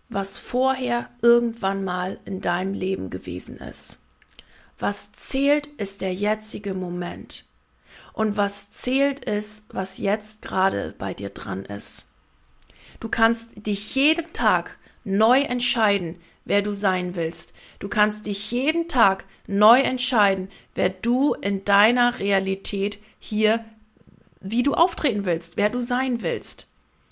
was 0.10 0.38
vorher 0.38 1.10
irgendwann 1.22 1.86
mal 1.86 2.20
in 2.26 2.42
deinem 2.42 2.74
Leben 2.74 3.10
gewesen 3.10 3.56
ist. 3.56 4.01
Was 4.82 5.12
zählt, 5.12 5.68
ist 5.78 6.02
der 6.02 6.12
jetzige 6.12 6.74
Moment. 6.74 7.46
Und 8.14 8.36
was 8.36 8.72
zählt, 8.72 9.24
ist, 9.24 9.66
was 9.70 10.00
jetzt 10.00 10.42
gerade 10.42 10.96
bei 10.98 11.14
dir 11.14 11.30
dran 11.30 11.66
ist. 11.66 12.12
Du 13.00 13.08
kannst 13.08 13.68
dich 13.68 13.94
jeden 13.94 14.34
Tag 14.34 14.80
neu 15.04 15.42
entscheiden, 15.42 16.20
wer 16.46 16.64
du 16.64 16.74
sein 16.74 17.16
willst. 17.16 17.54
Du 17.78 17.90
kannst 17.90 18.26
dich 18.26 18.50
jeden 18.50 18.88
Tag 18.88 19.26
neu 19.46 19.80
entscheiden, 19.82 20.50
wer 20.74 20.90
du 20.90 21.36
in 21.36 21.64
deiner 21.64 22.18
Realität 22.18 22.98
hier, 23.20 23.64
wie 24.40 24.64
du 24.64 24.74
auftreten 24.74 25.26
willst, 25.26 25.58
wer 25.58 25.70
du 25.70 25.82
sein 25.82 26.24
willst. 26.24 26.70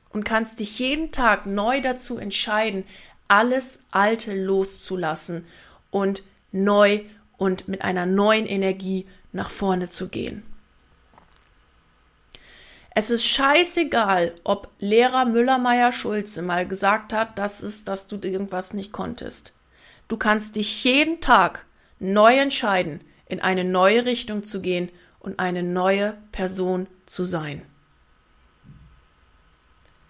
Und 0.09 0.23
kannst 0.23 0.59
dich 0.59 0.79
jeden 0.79 1.11
Tag 1.11 1.45
neu 1.45 1.81
dazu 1.81 2.17
entscheiden, 2.17 2.83
alles 3.27 3.83
Alte 3.91 4.33
loszulassen 4.33 5.45
und 5.91 6.23
neu 6.51 7.01
und 7.39 7.67
mit 7.67 7.81
einer 7.81 8.05
neuen 8.05 8.45
Energie 8.45 9.07
nach 9.31 9.49
vorne 9.49 9.89
zu 9.89 10.09
gehen. 10.09 10.43
Es 12.93 13.09
ist 13.09 13.25
scheißegal, 13.25 14.35
ob 14.43 14.69
Lehrer 14.79 15.25
Müller-Meyer-Schulze 15.25 16.41
mal 16.41 16.67
gesagt 16.67 17.13
hat, 17.13 17.39
das 17.39 17.61
ist, 17.61 17.87
dass 17.87 18.07
du 18.07 18.17
irgendwas 18.21 18.73
nicht 18.73 18.91
konntest. 18.91 19.53
Du 20.07 20.17
kannst 20.17 20.57
dich 20.57 20.83
jeden 20.83 21.21
Tag 21.21 21.65
neu 21.99 22.37
entscheiden, 22.37 23.01
in 23.25 23.39
eine 23.39 23.63
neue 23.63 24.05
Richtung 24.05 24.43
zu 24.43 24.59
gehen 24.59 24.91
und 25.19 25.39
eine 25.39 25.63
neue 25.63 26.17
Person 26.31 26.87
zu 27.05 27.23
sein. 27.23 27.65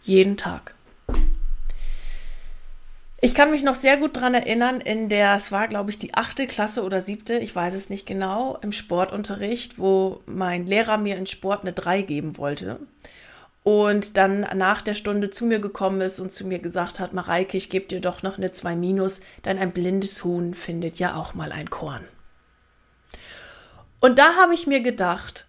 Jeden 0.02 0.38
Tag. 0.38 0.74
Ich 3.22 3.36
kann 3.36 3.52
mich 3.52 3.64
noch 3.64 3.76
sehr 3.76 3.98
gut 3.98 4.16
dran 4.16 4.34
erinnern, 4.34 4.80
in 4.80 5.10
der, 5.10 5.36
es 5.36 5.52
war, 5.52 5.68
glaube 5.68 5.92
ich, 5.92 6.00
die 6.00 6.14
achte 6.14 6.48
Klasse 6.48 6.84
oder 6.84 7.02
siebte, 7.02 7.38
ich 7.38 7.54
weiß 7.54 7.74
es 7.74 7.90
nicht 7.90 8.06
genau, 8.06 8.58
im 8.62 8.72
Sportunterricht, 8.72 9.78
wo 9.78 10.22
mein 10.26 10.66
Lehrer 10.66 10.98
mir 10.98 11.18
in 11.18 11.26
Sport 11.26 11.62
eine 11.62 11.74
3 11.74 12.04
geben 12.04 12.38
wollte. 12.38 12.80
Und 13.64 14.16
dann 14.16 14.48
nach 14.56 14.82
der 14.82 14.94
Stunde 14.94 15.30
zu 15.32 15.46
mir 15.46 15.60
gekommen 15.60 16.00
ist 16.00 16.22
und 16.22 16.32
zu 16.32 16.48
mir 16.48 16.60
gesagt 16.60 17.02
hat, 17.02 17.12
Mareike, 17.12 17.58
ich 17.58 17.70
gebe 17.70 17.88
dir 17.88 18.00
doch 18.00 18.24
noch 18.24 18.38
eine 18.38 18.54
2 18.54 18.78
minus, 18.78 19.20
denn 19.44 19.60
ein 19.60 19.72
blindes 19.72 20.24
Huhn 20.24 20.54
findet 20.54 20.98
ja 20.98 21.16
auch 21.16 21.34
mal 21.34 21.52
ein 21.52 21.70
Korn. 21.70 22.06
Und 24.00 24.18
da 24.18 24.36
habe 24.36 24.54
ich 24.54 24.66
mir 24.66 24.80
gedacht, 24.80 25.49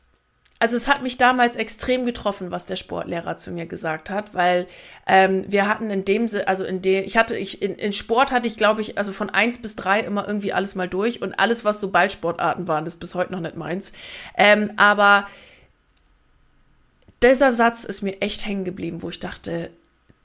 also 0.61 0.77
es 0.77 0.89
hat 0.89 1.03
mich 1.03 1.17
damals 1.17 1.57
extrem 1.57 2.05
getroffen, 2.05 2.51
was 2.51 2.67
der 2.67 2.77
Sportlehrer 2.77 3.39
zu 3.39 3.51
mir 3.51 3.65
gesagt 3.65 4.11
hat, 4.11 4.35
weil 4.35 4.67
ähm, 5.07 5.45
wir 5.49 5.67
hatten 5.67 5.89
in 5.91 6.05
dem, 6.05 6.29
also 6.47 6.65
in 6.65 6.83
dem, 6.83 7.03
ich 7.03 7.17
hatte, 7.17 7.35
ich 7.35 7.63
in, 7.63 7.77
in 7.77 7.95
Sport 7.95 8.31
hatte 8.31 8.47
ich, 8.47 8.59
glaube 8.59 8.83
ich, 8.83 8.99
also 8.99 9.13
von 9.13 9.31
eins 9.31 9.63
bis 9.63 9.75
drei 9.75 10.01
immer 10.01 10.29
irgendwie 10.29 10.53
alles 10.53 10.75
mal 10.75 10.87
durch 10.87 11.23
und 11.23 11.41
alles, 11.41 11.65
was 11.65 11.81
so 11.81 11.89
Ballsportarten 11.89 12.69
waren, 12.69 12.85
ist 12.85 13.01
bis 13.01 13.15
heute 13.15 13.33
noch 13.33 13.41
nicht 13.41 13.57
meins. 13.57 13.93
Ähm, 14.37 14.73
aber 14.77 15.27
dieser 17.23 17.53
Satz 17.53 17.85
ist 17.85 18.03
mir 18.03 18.21
echt 18.21 18.45
hängen 18.45 18.65
geblieben, 18.65 19.01
wo 19.01 19.09
ich 19.09 19.19
dachte, 19.19 19.71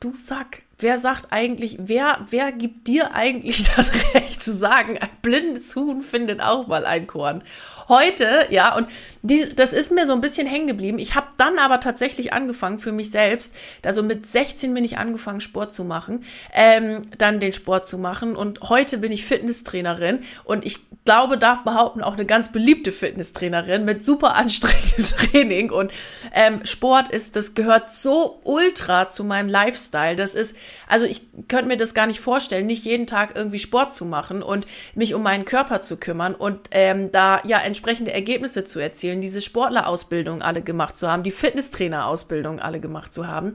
du 0.02 0.14
Sack, 0.14 0.64
wer 0.80 1.00
sagt 1.00 1.28
eigentlich, 1.32 1.78
wer, 1.80 2.20
wer 2.30 2.52
gibt 2.52 2.88
dir 2.88 3.14
eigentlich 3.14 3.70
das 3.76 4.14
Recht 4.14 4.42
zu 4.42 4.54
sagen, 4.54 4.98
ein 4.98 5.10
blindes 5.22 5.76
Huhn 5.76 6.02
findet 6.02 6.42
auch 6.42 6.68
mal 6.68 6.86
ein 6.86 7.08
Korn? 7.08 7.44
Heute, 7.88 8.48
ja, 8.50 8.76
und 8.76 8.88
die, 9.22 9.54
das 9.56 9.72
ist 9.72 9.92
mir 9.92 10.08
so 10.08 10.14
ein 10.14 10.22
bisschen 10.22 10.48
hängen 10.48 10.68
geblieben. 10.68 10.98
Ich 10.98 11.16
habe 11.16 11.28
dann 11.38 11.60
aber 11.60 11.80
tatsächlich 11.80 12.34
angefangen 12.34 12.80
für 12.80 12.92
mich 12.92 13.12
selbst, 13.12 13.54
also 13.84 14.04
mit 14.04 14.26
16 14.26 14.74
bin 14.74 14.84
ich 14.84 14.98
angefangen, 14.98 15.42
Sport 15.42 15.74
zu 15.74 15.84
machen, 15.84 16.24
ähm, 16.54 17.02
dann 17.18 17.40
den 17.40 17.54
Sport 17.54 17.88
zu 17.88 17.98
machen 17.98 18.36
und 18.36 18.62
heute 18.62 18.98
bin 18.98 19.12
ich 19.12 19.26
Fitnesstrainerin 19.26 20.20
und 20.44 20.66
ich 20.66 20.80
glaube, 21.06 21.38
darf 21.38 21.64
behaupten, 21.64 22.02
auch 22.02 22.16
eine 22.16 22.26
ganz 22.26 22.52
beliebte 22.52 22.92
Fitnesstrainerin 22.92 23.86
mit 23.86 24.04
super 24.04 24.36
anstrengendem 24.36 25.06
Training 25.32 25.72
und 25.72 25.92
ähm, 26.34 26.66
Sport 26.66 27.10
ist, 27.10 27.36
das 27.36 27.54
gehört 27.54 27.92
so 27.92 28.42
ultra 28.44 29.08
zu 29.08 29.24
meinem 29.24 29.48
Lifestyle. 29.48 30.16
Das 30.16 30.34
ist, 30.34 30.56
also 30.88 31.06
ich 31.06 31.22
könnte 31.48 31.68
mir 31.68 31.78
das 31.78 31.94
gar 31.94 32.08
nicht 32.08 32.20
vorstellen, 32.20 32.66
nicht 32.66 32.86
jeden 32.86 33.06
Tag 33.06 33.36
irgendwie 33.36 33.60
Sport 33.60 33.94
zu 33.94 34.06
machen 34.06 34.42
und 34.42 34.66
mich 34.96 35.14
um 35.14 35.22
meinen 35.22 35.46
Körper 35.46 35.80
zu 35.80 35.98
kümmern 35.98 36.34
und 36.34 36.70
ähm, 36.72 37.12
da 37.12 37.40
ja 37.46 37.60
entsprechende 37.60 38.12
Ergebnisse 38.12 38.64
zu 38.64 38.80
erzielen, 38.80 39.22
diese 39.22 39.42
Sportlerausbildung 39.42 40.42
alle 40.42 40.62
gemacht 40.62 40.98
zu 40.98 41.10
haben, 41.10 41.22
die 41.26 41.32
Fitnesstrainerausbildung 41.32 42.60
alle 42.60 42.80
gemacht 42.80 43.14
zu 43.14 43.28
haben. 43.28 43.54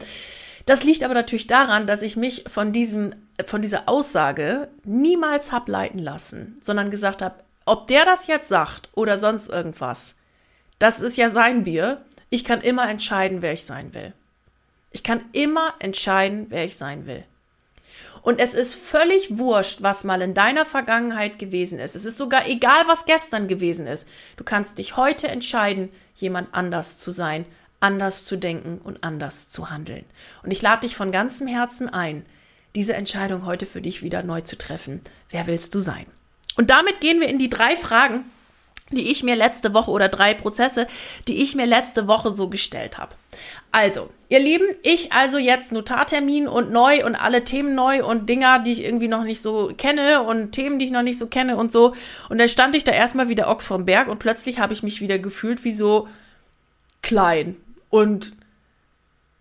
Das 0.67 0.85
liegt 0.85 1.03
aber 1.05 1.15
natürlich 1.15 1.47
daran, 1.47 1.87
dass 1.87 2.03
ich 2.03 2.17
mich 2.17 2.45
von 2.47 2.73
diesem, 2.73 3.15
von 3.45 3.63
dieser 3.63 3.89
Aussage 3.89 4.69
niemals 4.85 5.53
hab 5.53 5.69
leiten 5.69 5.99
lassen, 5.99 6.57
sondern 6.61 6.91
gesagt 6.91 7.23
habe, 7.23 7.37
ob 7.65 7.87
der 7.87 8.05
das 8.05 8.27
jetzt 8.27 8.49
sagt 8.49 8.89
oder 8.95 9.17
sonst 9.17 9.49
irgendwas, 9.49 10.17
das 10.79 11.01
ist 11.01 11.17
ja 11.17 11.31
sein 11.31 11.65
Bier. 11.65 12.05
Ich 12.29 12.45
kann 12.45 12.61
immer 12.61 12.89
entscheiden, 12.89 13.43
wer 13.43 13.53
ich 13.53 13.65
sein 13.65 13.95
will. 13.95 14.13
Ich 14.91 15.03
kann 15.03 15.23
immer 15.33 15.75
entscheiden, 15.79 16.47
wer 16.49 16.65
ich 16.65 16.77
sein 16.77 17.07
will. 17.07 17.25
Und 18.23 18.41
es 18.41 18.55
ist 18.55 18.75
völlig 18.75 19.39
wurscht, 19.39 19.83
was 19.83 20.05
mal 20.05 20.21
in 20.23 20.35
deiner 20.35 20.65
Vergangenheit 20.65 21.39
gewesen 21.39 21.79
ist. 21.79 21.97
Es 21.97 22.05
ist 22.05 22.19
sogar 22.19 22.49
egal, 22.49 22.87
was 22.87 23.07
gestern 23.07 23.49
gewesen 23.49 23.87
ist. 23.87 24.07
Du 24.37 24.45
kannst 24.45 24.79
dich 24.79 24.97
heute 24.97 25.29
entscheiden, 25.29 25.91
jemand 26.15 26.49
anders 26.53 26.99
zu 26.99 27.11
sein, 27.11 27.47
anders 27.81 28.25
zu 28.25 28.37
denken 28.37 28.79
und 28.83 29.03
anders 29.03 29.49
zu 29.49 29.71
handeln. 29.71 30.05
Und 30.43 30.51
ich 30.51 30.63
lade 30.63 30.83
dich 30.83 30.97
von 30.97 31.13
ganzem 31.13 31.47
Herzen 31.47 31.89
ein, 31.89 32.25
diese 32.75 32.95
Entscheidung 32.95 33.47
heute 33.47 33.67
für 33.67 33.81
dich 33.81 34.03
wieder 34.03 34.23
neu 34.23 34.43
zu 34.43 34.57
treffen. 34.57 35.01
Wer 35.31 35.47
willst 35.47 35.75
du 35.75 35.81
sein? 35.81 36.07
Und 36.57 36.71
damit 36.71 37.01
gehen 37.01 37.21
wir 37.21 37.29
in 37.29 37.39
die 37.39 37.51
drei 37.51 37.77
Fragen, 37.77 38.25
die 38.91 39.11
ich 39.11 39.23
mir 39.23 39.37
letzte 39.37 39.73
Woche 39.73 39.91
oder 39.91 40.09
drei 40.09 40.35
Prozesse, 40.35 40.87
die 41.29 41.43
ich 41.43 41.55
mir 41.55 41.67
letzte 41.67 42.07
Woche 42.07 42.31
so 42.31 42.49
gestellt 42.49 42.99
habe. 42.99 43.15
Also, 43.73 44.11
ihr 44.31 44.39
Lieben, 44.39 44.67
ich 44.83 45.13
also 45.13 45.39
jetzt 45.39 45.73
Notartermin 45.73 46.49
und 46.49 46.71
neu 46.71 47.05
und 47.05 47.17
alle 47.17 47.45
Themen 47.45 47.75
neu 47.75 48.05
und 48.05 48.29
Dinger, 48.29 48.61
die 48.61 48.73
ich 48.73 48.85
irgendwie 48.85 49.09
noch 49.09 49.25
nicht 49.25 49.43
so 49.43 49.73
kenne 49.77 50.23
und 50.23 50.53
Themen, 50.53 50.79
die 50.79 50.87
ich 50.87 50.91
noch 50.93 51.03
nicht 51.03 51.19
so 51.19 51.27
kenne 51.27 51.57
und 51.57 51.71
so. 51.71 51.95
Und 52.29 52.39
dann 52.39 52.49
stand 52.49 52.75
ich 52.77 52.85
da 52.85 52.93
erstmal 52.93 53.29
wie 53.29 53.35
der 53.35 53.51
Ochs 53.51 53.67
vom 53.67 53.85
Berg 53.85 54.09
und 54.09 54.21
plötzlich 54.21 54.61
habe 54.61 54.73
ich 54.73 54.83
mich 54.83 55.01
wieder 55.01 55.19
gefühlt 55.19 55.65
wie 55.65 55.73
so 55.73 56.09
klein 57.03 57.57
und 57.91 58.33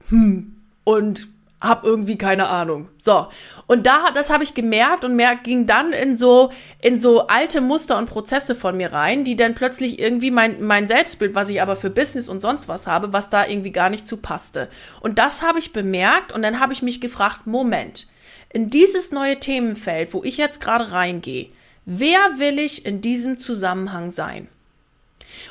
hm 0.10 0.56
und 0.84 1.28
hab 1.62 1.84
irgendwie 1.84 2.18
keine 2.18 2.48
Ahnung. 2.48 2.90
So. 2.98 3.28
Und 3.68 3.86
da, 3.86 4.12
das 4.12 4.30
habe 4.30 4.44
ich 4.44 4.54
gemerkt 4.54 5.04
und 5.04 5.16
mehr 5.16 5.36
ging 5.36 5.66
dann 5.66 5.92
in 5.92 6.16
so, 6.16 6.52
in 6.82 6.98
so 6.98 7.28
alte 7.28 7.60
Muster 7.60 7.98
und 7.98 8.10
Prozesse 8.10 8.56
von 8.56 8.78
mir 8.78 8.94
rein, 8.94 9.26
die 9.26 9.36
dann 9.36 9.56
plötzlich 9.56 10.00
irgendwie 10.00 10.32
mein, 10.32 10.64
mein 10.64 10.88
Selbstbild, 10.88 11.36
was 11.36 11.50
ich 11.50 11.62
aber 11.62 11.76
für 11.76 11.90
Business 11.90 12.30
und 12.30 12.40
sonst 12.40 12.70
was 12.70 12.88
habe, 12.88 13.12
was 13.12 13.30
da 13.30 13.46
irgendwie 13.46 13.72
gar 13.72 13.90
nicht 13.90 14.08
zu 14.08 14.18
passte. 14.18 14.70
Und 15.02 15.20
das 15.20 15.42
habe 15.44 15.60
ich 15.60 15.74
bemerkt 15.74 16.32
und 16.32 16.42
dann 16.42 16.60
habe 16.62 16.72
ich 16.72 16.82
mich 16.82 17.02
gefragt, 17.02 17.46
Moment, 17.46 18.08
in 18.52 18.70
dieses 18.70 19.12
neue 19.12 19.40
Themenfeld, 19.40 20.14
wo 20.14 20.24
ich 20.24 20.38
jetzt 20.38 20.62
gerade 20.62 20.92
reingehe, 20.92 21.50
wer 21.86 22.20
will 22.40 22.58
ich 22.60 22.86
in 22.86 23.02
diesem 23.02 23.38
Zusammenhang 23.38 24.12
sein? 24.12 24.48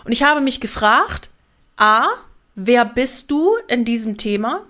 Und 0.05 0.13
ich 0.13 0.23
habe 0.23 0.41
mich 0.41 0.61
gefragt, 0.61 1.29
A, 1.77 2.09
wer 2.55 2.85
bist 2.85 3.31
du 3.31 3.57
in 3.69 3.85
diesem 3.85 4.17
Thema? 4.17 4.65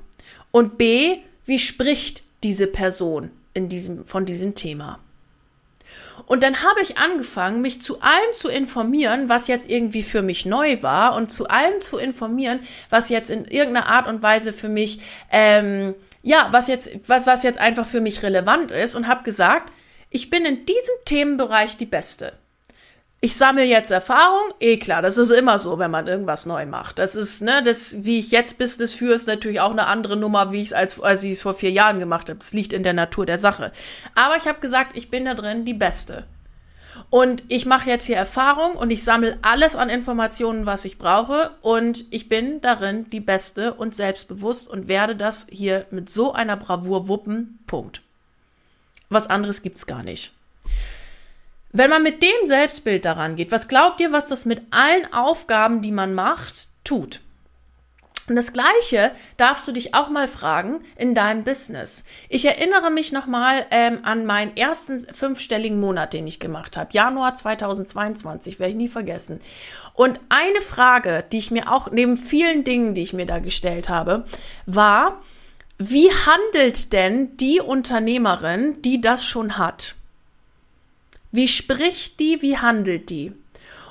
Und 0.50 0.78
B, 0.78 1.18
wie 1.48 1.58
spricht 1.58 2.22
diese 2.44 2.66
Person 2.66 3.30
in 3.54 3.68
diesem, 3.68 4.04
von 4.04 4.24
diesem 4.24 4.54
Thema? 4.54 5.00
Und 6.26 6.42
dann 6.42 6.62
habe 6.62 6.82
ich 6.82 6.98
angefangen, 6.98 7.62
mich 7.62 7.80
zu 7.80 8.00
allem 8.00 8.32
zu 8.34 8.48
informieren, 8.48 9.28
was 9.30 9.48
jetzt 9.48 9.70
irgendwie 9.70 10.02
für 10.02 10.20
mich 10.20 10.44
neu 10.44 10.82
war 10.82 11.16
und 11.16 11.32
zu 11.32 11.48
allem 11.48 11.80
zu 11.80 11.96
informieren, 11.96 12.60
was 12.90 13.08
jetzt 13.08 13.30
in 13.30 13.46
irgendeiner 13.46 13.86
Art 13.88 14.06
und 14.08 14.22
Weise 14.22 14.52
für 14.52 14.68
mich, 14.68 15.00
ähm, 15.32 15.94
ja, 16.22 16.48
was 16.50 16.68
jetzt, 16.68 16.90
was, 17.08 17.26
was 17.26 17.42
jetzt 17.44 17.58
einfach 17.58 17.86
für 17.86 18.02
mich 18.02 18.22
relevant 18.22 18.70
ist 18.70 18.94
und 18.94 19.08
habe 19.08 19.22
gesagt, 19.22 19.72
ich 20.10 20.28
bin 20.28 20.44
in 20.44 20.66
diesem 20.66 20.94
Themenbereich 21.06 21.78
die 21.78 21.86
Beste 21.86 22.34
ich 23.20 23.36
sammle 23.36 23.64
jetzt 23.64 23.90
Erfahrung, 23.90 24.54
eh 24.60 24.76
klar, 24.76 25.02
das 25.02 25.18
ist 25.18 25.30
immer 25.30 25.58
so, 25.58 25.78
wenn 25.80 25.90
man 25.90 26.06
irgendwas 26.06 26.46
neu 26.46 26.66
macht. 26.66 27.00
Das 27.00 27.16
ist, 27.16 27.42
ne, 27.42 27.62
das, 27.64 28.04
wie 28.04 28.20
ich 28.20 28.30
jetzt 28.30 28.58
Business 28.58 28.94
führe, 28.94 29.14
ist 29.14 29.26
natürlich 29.26 29.60
auch 29.60 29.72
eine 29.72 29.88
andere 29.88 30.16
Nummer, 30.16 30.52
wie 30.52 30.60
ich 30.60 30.68
es 30.68 30.72
als, 30.72 31.00
als 31.00 31.24
ich 31.24 31.32
es 31.32 31.42
vor 31.42 31.54
vier 31.54 31.72
Jahren 31.72 31.98
gemacht 31.98 32.28
habe. 32.28 32.38
Das 32.38 32.52
liegt 32.52 32.72
in 32.72 32.84
der 32.84 32.92
Natur 32.92 33.26
der 33.26 33.38
Sache. 33.38 33.72
Aber 34.14 34.36
ich 34.36 34.46
habe 34.46 34.60
gesagt, 34.60 34.96
ich 34.96 35.10
bin 35.10 35.24
da 35.24 35.34
drin 35.34 35.64
die 35.64 35.74
Beste. 35.74 36.26
Und 37.10 37.42
ich 37.48 37.66
mache 37.66 37.90
jetzt 37.90 38.04
hier 38.04 38.16
Erfahrung 38.16 38.74
und 38.74 38.90
ich 38.90 39.02
sammle 39.02 39.38
alles 39.42 39.74
an 39.74 39.88
Informationen, 39.88 40.66
was 40.66 40.84
ich 40.84 40.98
brauche. 40.98 41.50
Und 41.60 42.04
ich 42.10 42.28
bin 42.28 42.60
darin 42.60 43.10
die 43.10 43.20
Beste 43.20 43.74
und 43.74 43.96
selbstbewusst 43.96 44.68
und 44.68 44.86
werde 44.86 45.16
das 45.16 45.48
hier 45.50 45.86
mit 45.90 46.08
so 46.08 46.34
einer 46.34 46.56
Bravour 46.56 47.08
wuppen. 47.08 47.58
Punkt. 47.66 48.02
Was 49.08 49.28
anderes 49.28 49.62
gibt's 49.62 49.86
gar 49.86 50.04
nicht. 50.04 50.32
Wenn 51.78 51.90
man 51.90 52.02
mit 52.02 52.24
dem 52.24 52.44
Selbstbild 52.44 53.04
daran 53.04 53.36
geht, 53.36 53.52
was 53.52 53.68
glaubt 53.68 54.00
ihr, 54.00 54.10
was 54.10 54.26
das 54.26 54.46
mit 54.46 54.62
allen 54.72 55.12
Aufgaben, 55.12 55.80
die 55.80 55.92
man 55.92 56.12
macht, 56.12 56.66
tut? 56.82 57.20
Und 58.28 58.34
das 58.34 58.52
Gleiche 58.52 59.12
darfst 59.36 59.68
du 59.68 59.70
dich 59.70 59.94
auch 59.94 60.10
mal 60.10 60.26
fragen 60.26 60.80
in 60.96 61.14
deinem 61.14 61.44
Business. 61.44 62.04
Ich 62.28 62.44
erinnere 62.44 62.90
mich 62.90 63.12
nochmal 63.12 63.64
ähm, 63.70 64.00
an 64.02 64.26
meinen 64.26 64.56
ersten 64.56 64.98
fünfstelligen 65.14 65.78
Monat, 65.78 66.14
den 66.14 66.26
ich 66.26 66.40
gemacht 66.40 66.76
habe. 66.76 66.90
Januar 66.92 67.36
2022, 67.36 68.58
werde 68.58 68.72
ich 68.72 68.76
nie 68.76 68.88
vergessen. 68.88 69.38
Und 69.94 70.18
eine 70.30 70.62
Frage, 70.62 71.24
die 71.30 71.38
ich 71.38 71.52
mir 71.52 71.70
auch 71.70 71.92
neben 71.92 72.16
vielen 72.16 72.64
Dingen, 72.64 72.94
die 72.94 73.02
ich 73.02 73.12
mir 73.12 73.26
da 73.26 73.38
gestellt 73.38 73.88
habe, 73.88 74.24
war, 74.66 75.22
wie 75.78 76.10
handelt 76.10 76.92
denn 76.92 77.36
die 77.36 77.60
Unternehmerin, 77.60 78.82
die 78.82 79.00
das 79.00 79.24
schon 79.24 79.58
hat? 79.58 79.94
Wie 81.30 81.48
spricht 81.48 82.20
die, 82.20 82.42
wie 82.42 82.58
handelt 82.58 83.10
die? 83.10 83.32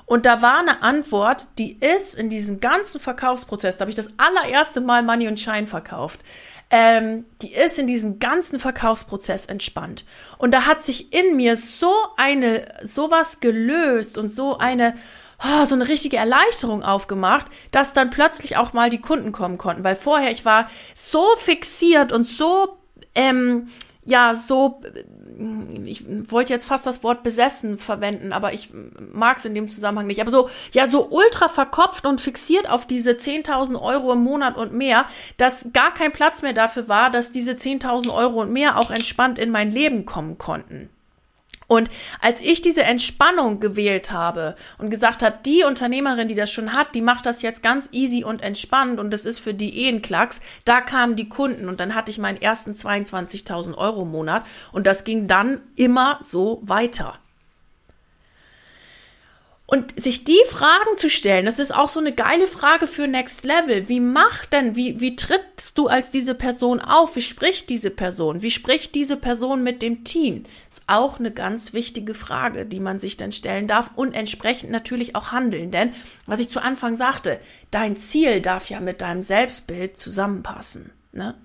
Und 0.06 0.26
da 0.26 0.42
war 0.42 0.60
eine 0.60 0.84
Antwort, 0.84 1.50
die 1.58 1.74
ist 1.74 2.16
in 2.16 2.30
diesem 2.30 2.62
ganzen 2.62 3.02
Verkaufsprozess, 3.02 3.76
da 3.76 3.82
habe 3.82 3.90
ich 3.90 3.96
das 3.96 4.12
allererste 4.18 4.80
Mal 4.80 5.04
Money 5.04 5.28
und 5.28 5.38
Shine 5.38 5.68
verkauft, 5.68 6.22
ähm, 6.70 7.26
die 7.42 7.54
ist 7.54 7.78
in 7.78 7.88
diesem 7.88 8.20
ganzen 8.20 8.60
Verkaufsprozess 8.60 9.46
entspannt. 9.46 10.06
Und 10.38 10.52
da 10.52 10.66
hat 10.66 10.84
sich 10.84 11.14
in 11.14 11.36
mir 11.36 11.56
so 11.56 11.94
eine, 12.16 12.66
sowas 12.84 13.42
gelöst 13.42 14.18
und 14.18 14.30
so 14.30 14.58
eine, 14.58 14.96
oh, 15.44 15.66
so 15.66 15.76
eine 15.76 15.88
richtige 15.88 16.18
Erleichterung 16.18 16.84
aufgemacht, 16.84 17.48
dass 17.72 17.94
dann 17.94 18.10
plötzlich 18.10 18.58
auch 18.58 18.74
mal 18.74 18.90
die 18.90 19.02
Kunden 19.02 19.32
kommen 19.32 19.58
konnten. 19.58 19.84
Weil 19.84 19.96
vorher 19.96 20.32
ich 20.32 20.46
war 20.46 20.70
so 20.96 21.26
fixiert 21.38 22.12
und 22.12 22.24
so, 22.24 22.78
ähm, 23.16 23.68
ja, 24.08 24.36
so 24.36 24.82
ich 25.86 26.04
wollte 26.32 26.54
jetzt 26.54 26.66
fast 26.66 26.86
das 26.86 27.04
Wort 27.04 27.22
besessen 27.22 27.78
verwenden, 27.78 28.34
aber 28.34 28.54
ich 28.54 28.72
mag 29.14 29.38
es 29.38 29.46
in 29.46 29.54
dem 29.54 29.70
Zusammenhang 29.70 30.08
nicht. 30.08 30.22
Aber 30.22 30.32
so, 30.32 30.50
ja, 30.74 30.88
so 30.88 31.08
ultra 31.10 31.50
verkopft 31.50 32.06
und 32.06 32.22
fixiert 32.22 32.68
auf 32.70 32.88
diese 32.88 33.12
10.000 33.12 33.80
Euro 33.80 34.14
im 34.14 34.24
Monat 34.24 34.58
und 34.58 34.74
mehr, 34.74 35.06
dass 35.38 35.72
gar 35.74 35.94
kein 35.94 36.12
Platz 36.12 36.42
mehr 36.42 36.54
dafür 36.54 36.88
war, 36.88 37.12
dass 37.12 37.32
diese 37.32 37.52
10.000 37.52 38.14
Euro 38.14 38.42
und 38.42 38.52
mehr 38.52 38.78
auch 38.78 38.90
entspannt 38.90 39.38
in 39.38 39.52
mein 39.52 39.72
Leben 39.72 40.06
kommen 40.06 40.38
konnten. 40.38 40.90
Und 41.68 41.90
als 42.22 42.40
ich 42.40 42.62
diese 42.62 42.84
Entspannung 42.84 43.60
gewählt 43.60 44.12
habe 44.12 44.56
und 44.78 44.90
gesagt 44.90 45.22
habe, 45.22 45.40
die 45.46 45.64
Unternehmerin, 45.64 46.30
die 46.30 46.36
das 46.36 46.50
schon 46.50 46.74
hat, 46.74 46.96
die 46.96 47.02
macht 47.02 47.26
das 47.26 47.42
jetzt 47.42 47.62
ganz 47.62 47.90
easy 47.92 48.24
und 48.24 48.42
entspannt 48.42 49.00
und 49.00 49.12
das 49.12 49.26
ist 49.26 49.40
für 49.40 49.54
die 49.54 49.86
eh 49.86 49.90
ein 49.90 50.02
Klacks, 50.02 50.42
da 50.64 50.80
kamen 50.80 51.18
die 51.18 51.28
Kunden 51.28 51.68
und 51.68 51.80
dann 51.80 51.94
hatte 51.94 52.10
ich 52.10 52.18
meinen 52.18 52.42
ersten 52.42 52.72
22.000 52.72 53.78
Euro 53.78 54.06
Monat 54.06 54.46
und 54.72 54.88
das 54.88 55.04
ging 55.04 55.28
dann 55.28 55.62
immer 55.76 56.20
so 56.22 56.62
weiter. 56.64 57.20
Und 59.70 60.02
sich 60.02 60.24
die 60.24 60.42
Fragen 60.48 60.98
zu 60.98 61.10
stellen, 61.10 61.46
das 61.46 61.60
ist 61.60 61.76
auch 61.76 61.90
so 61.90 62.00
eine 62.00 62.14
geile 62.14 62.48
Frage 62.48 62.88
für 62.88 63.06
Next 63.06 63.44
Level. 63.44 63.90
Wie 63.90 64.00
macht 64.00 64.54
denn, 64.54 64.78
wie, 64.78 65.02
wie 65.02 65.18
trittst 65.18 65.78
du 65.78 65.88
als 65.88 66.10
diese 66.10 66.36
Person 66.36 66.80
auf? 66.80 67.18
Wie 67.18 67.22
spricht 67.22 67.70
diese 67.70 67.90
Person? 67.90 68.42
Wie 68.42 68.50
spricht 68.50 68.96
diese 68.96 69.18
Person 69.18 69.64
mit 69.64 69.82
dem 69.82 70.06
Team? 70.06 70.44
Ist 70.70 70.84
auch 70.88 71.20
eine 71.20 71.32
ganz 71.32 71.74
wichtige 71.74 72.14
Frage, 72.14 72.66
die 72.66 72.80
man 72.80 73.02
sich 73.02 73.18
dann 73.18 73.34
stellen 73.34 73.68
darf 73.68 73.92
und 73.96 74.14
entsprechend 74.16 74.72
natürlich 74.72 75.18
auch 75.18 75.34
handeln. 75.34 75.70
Denn, 75.70 75.94
was 76.26 76.40
ich 76.40 76.48
zu 76.48 76.64
Anfang 76.64 76.96
sagte, 76.96 77.38
dein 77.70 77.98
Ziel 77.98 78.40
darf 78.40 78.70
ja 78.70 78.80
mit 78.80 79.02
deinem 79.02 79.22
Selbstbild 79.22 80.00
zusammenpassen. 80.00 80.92
Ne? 81.12 81.36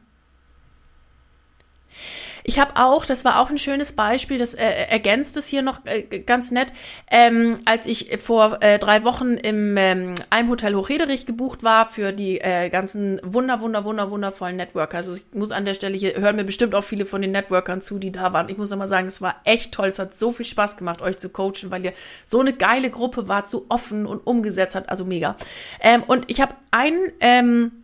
Ich 2.44 2.58
habe 2.58 2.76
auch, 2.76 3.06
das 3.06 3.24
war 3.24 3.40
auch 3.40 3.50
ein 3.50 3.58
schönes 3.58 3.92
Beispiel, 3.92 4.38
das 4.38 4.54
äh, 4.54 4.64
ergänzt 4.64 5.36
es 5.36 5.46
hier 5.46 5.62
noch 5.62 5.80
äh, 5.84 6.02
ganz 6.20 6.50
nett, 6.50 6.72
ähm, 7.10 7.58
als 7.64 7.86
ich 7.86 8.18
vor 8.20 8.58
äh, 8.62 8.78
drei 8.78 9.04
Wochen 9.04 9.36
im 9.36 9.76
ähm, 9.76 10.14
Heimhotel 10.32 10.74
Hochederich 10.74 11.26
gebucht 11.26 11.62
war 11.62 11.86
für 11.86 12.12
die 12.12 12.40
äh, 12.40 12.68
ganzen 12.70 13.20
wunder, 13.24 13.60
wunder, 13.60 13.84
wunder, 13.84 14.10
wundervollen 14.10 14.56
Networker. 14.56 14.98
Also 14.98 15.14
ich 15.14 15.26
muss 15.34 15.52
an 15.52 15.64
der 15.64 15.74
Stelle 15.74 15.96
hier, 15.96 16.16
hören 16.16 16.36
mir 16.36 16.44
bestimmt 16.44 16.74
auch 16.74 16.84
viele 16.84 17.04
von 17.04 17.22
den 17.22 17.32
Networkern 17.32 17.80
zu, 17.80 17.98
die 17.98 18.12
da 18.12 18.32
waren. 18.32 18.48
Ich 18.48 18.58
muss 18.58 18.70
nochmal 18.70 18.88
sagen, 18.88 19.06
es 19.06 19.22
war 19.22 19.36
echt 19.44 19.72
toll. 19.72 19.88
Es 19.88 19.98
hat 19.98 20.14
so 20.14 20.32
viel 20.32 20.46
Spaß 20.46 20.76
gemacht, 20.76 21.02
euch 21.02 21.18
zu 21.18 21.28
coachen, 21.28 21.70
weil 21.70 21.84
ihr 21.84 21.92
so 22.24 22.40
eine 22.40 22.52
geile 22.52 22.90
Gruppe 22.90 23.28
wart, 23.28 23.48
so 23.48 23.66
offen 23.68 24.06
und 24.06 24.26
umgesetzt 24.26 24.74
hat. 24.74 24.88
Also 24.88 25.04
mega. 25.04 25.36
Ähm, 25.80 26.02
und 26.02 26.24
ich 26.28 26.40
habe 26.40 26.54
einen 26.70 27.12
ähm, 27.20 27.81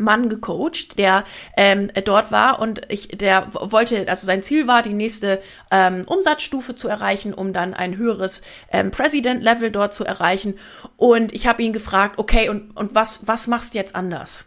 Mann 0.00 0.28
gecoacht, 0.28 0.98
der 0.98 1.24
ähm, 1.56 1.90
dort 2.04 2.32
war 2.32 2.60
und 2.60 2.80
ich, 2.88 3.08
der 3.08 3.48
wollte, 3.52 4.08
also 4.08 4.26
sein 4.26 4.42
Ziel 4.42 4.66
war, 4.66 4.82
die 4.82 4.94
nächste 4.94 5.40
ähm, 5.70 6.02
Umsatzstufe 6.06 6.74
zu 6.74 6.88
erreichen, 6.88 7.34
um 7.34 7.52
dann 7.52 7.74
ein 7.74 7.96
höheres 7.96 8.42
ähm, 8.72 8.90
President-Level 8.90 9.70
dort 9.70 9.94
zu 9.94 10.04
erreichen. 10.04 10.58
Und 10.96 11.32
ich 11.32 11.46
habe 11.46 11.62
ihn 11.62 11.72
gefragt, 11.72 12.18
okay, 12.18 12.48
und, 12.48 12.76
und 12.76 12.94
was, 12.94 13.26
was 13.26 13.46
machst 13.46 13.74
du 13.74 13.78
jetzt 13.78 13.94
anders? 13.94 14.46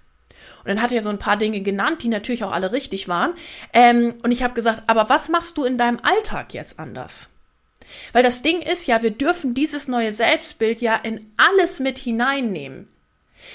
Und 0.63 0.67
dann 0.67 0.81
hat 0.81 0.91
er 0.91 1.01
so 1.01 1.09
ein 1.09 1.17
paar 1.17 1.37
Dinge 1.37 1.61
genannt, 1.61 2.03
die 2.03 2.07
natürlich 2.07 2.43
auch 2.43 2.51
alle 2.51 2.71
richtig 2.71 3.07
waren. 3.07 3.33
Ähm, 3.73 4.13
und 4.23 4.31
ich 4.31 4.43
habe 4.43 4.53
gesagt, 4.53 4.83
aber 4.87 5.09
was 5.09 5.29
machst 5.29 5.57
du 5.57 5.63
in 5.63 5.77
deinem 5.77 5.99
Alltag 6.03 6.53
jetzt 6.53 6.79
anders? 6.79 7.29
Weil 8.13 8.23
das 8.23 8.41
Ding 8.41 8.61
ist 8.61 8.87
ja, 8.87 9.01
wir 9.01 9.11
dürfen 9.11 9.53
dieses 9.53 9.87
neue 9.87 10.13
Selbstbild 10.13 10.81
ja 10.81 10.95
in 10.95 11.33
alles 11.37 11.79
mit 11.79 11.97
hineinnehmen. 11.97 12.87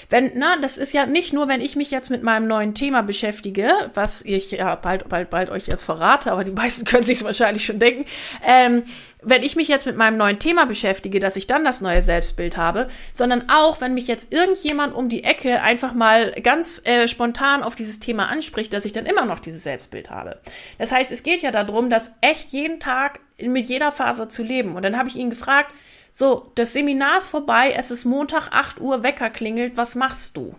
Wenn, 0.09 0.31
na, 0.35 0.57
das 0.57 0.77
ist 0.77 0.93
ja 0.93 1.05
nicht 1.05 1.33
nur, 1.33 1.47
wenn 1.47 1.61
ich 1.61 1.75
mich 1.75 1.91
jetzt 1.91 2.09
mit 2.09 2.23
meinem 2.23 2.47
neuen 2.47 2.73
Thema 2.73 3.01
beschäftige, 3.01 3.71
was 3.93 4.21
ich 4.21 4.51
ja 4.51 4.75
bald, 4.75 5.09
bald, 5.09 5.29
bald 5.29 5.49
euch 5.49 5.67
jetzt 5.67 5.83
verrate, 5.83 6.31
aber 6.31 6.43
die 6.43 6.51
meisten 6.51 6.85
können 6.85 7.03
sich 7.03 7.23
wahrscheinlich 7.23 7.65
schon 7.65 7.79
denken. 7.79 8.05
Ähm, 8.45 8.83
wenn 9.21 9.43
ich 9.43 9.55
mich 9.55 9.67
jetzt 9.67 9.85
mit 9.85 9.97
meinem 9.97 10.17
neuen 10.17 10.39
Thema 10.39 10.65
beschäftige, 10.65 11.19
dass 11.19 11.35
ich 11.35 11.47
dann 11.47 11.63
das 11.63 11.81
neue 11.81 12.01
Selbstbild 12.01 12.55
habe, 12.55 12.87
sondern 13.11 13.49
auch, 13.49 13.81
wenn 13.81 13.93
mich 13.93 14.07
jetzt 14.07 14.31
irgendjemand 14.31 14.93
um 14.93 15.09
die 15.09 15.23
Ecke 15.23 15.61
einfach 15.61 15.93
mal 15.93 16.31
ganz 16.43 16.81
äh, 16.85 17.07
spontan 17.07 17.63
auf 17.63 17.75
dieses 17.75 17.99
Thema 17.99 18.29
anspricht, 18.29 18.71
dass 18.73 18.85
ich 18.85 18.93
dann 18.93 19.05
immer 19.05 19.25
noch 19.25 19.39
dieses 19.39 19.63
Selbstbild 19.63 20.09
habe. 20.09 20.39
Das 20.77 20.91
heißt, 20.91 21.11
es 21.11 21.23
geht 21.23 21.41
ja 21.41 21.51
darum, 21.51 21.89
das 21.89 22.15
echt 22.21 22.51
jeden 22.51 22.79
Tag 22.79 23.19
mit 23.39 23.67
jeder 23.67 23.91
Faser 23.91 24.29
zu 24.29 24.43
leben. 24.43 24.75
Und 24.75 24.83
dann 24.83 24.97
habe 24.97 25.09
ich 25.09 25.15
ihn 25.15 25.29
gefragt, 25.29 25.73
so, 26.17 26.51
das 26.55 26.73
Seminar 26.73 27.19
ist 27.19 27.27
vorbei, 27.27 27.75
es 27.77 27.91
ist 27.91 28.03
Montag 28.03 28.49
8 28.51 28.81
Uhr, 28.81 29.03
Wecker 29.03 29.29
klingelt, 29.29 29.77
was 29.77 29.93
machst 29.93 30.35
du? 30.35 30.55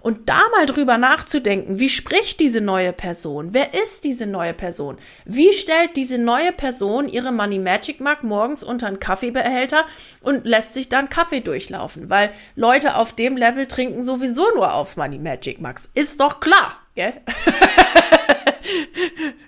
Und 0.00 0.28
da 0.28 0.40
mal 0.50 0.66
drüber 0.66 0.98
nachzudenken, 0.98 1.78
wie 1.78 1.88
spricht 1.88 2.40
diese 2.40 2.60
neue 2.60 2.92
Person? 2.92 3.54
Wer 3.54 3.74
ist 3.80 4.02
diese 4.02 4.26
neue 4.26 4.54
Person? 4.54 4.98
Wie 5.24 5.52
stellt 5.52 5.94
diese 5.94 6.18
neue 6.18 6.50
Person 6.50 7.06
ihre 7.08 7.30
Money 7.30 7.60
Magic 7.60 8.00
Mark 8.00 8.24
morgens 8.24 8.64
unter 8.64 8.88
einen 8.88 8.98
Kaffeebehälter 8.98 9.86
und 10.20 10.46
lässt 10.46 10.74
sich 10.74 10.88
dann 10.88 11.08
Kaffee 11.08 11.40
durchlaufen? 11.40 12.10
Weil 12.10 12.32
Leute 12.56 12.96
auf 12.96 13.12
dem 13.12 13.36
Level 13.36 13.66
trinken 13.66 14.02
sowieso 14.02 14.50
nur 14.56 14.74
aufs 14.74 14.96
Money 14.96 15.20
Magic 15.20 15.60
Max. 15.60 15.88
Ist 15.94 16.18
doch 16.18 16.40
klar, 16.40 16.76
gell? 16.96 17.12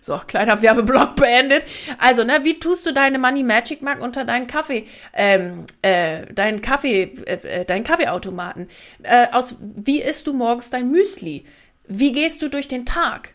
so, 0.04 0.20
kleiner 0.26 0.60
Werbeblock 0.60 1.16
beendet. 1.16 1.64
Also, 1.98 2.24
ne, 2.24 2.40
wie 2.42 2.58
tust 2.58 2.84
du 2.84 2.92
deine 2.92 3.18
Money 3.18 3.42
Magic 3.42 3.80
Mark 3.80 4.02
unter 4.02 4.26
deinen 4.26 4.46
Kaffee, 4.46 4.86
ähm, 5.14 5.64
äh, 5.80 6.26
deinen 6.26 6.60
Kaffee, 6.60 7.14
äh, 7.24 7.60
äh, 7.60 7.64
deinen 7.64 7.84
Kaffeeautomaten? 7.84 8.68
Äh, 9.02 9.28
aus, 9.32 9.56
wie 9.60 10.02
isst 10.02 10.26
du 10.26 10.34
morgens 10.34 10.68
dein 10.68 10.90
Müsli? 10.90 11.46
Wie 11.86 12.12
gehst 12.12 12.42
du 12.42 12.48
durch 12.48 12.68
den 12.68 12.84
Tag? 12.84 13.32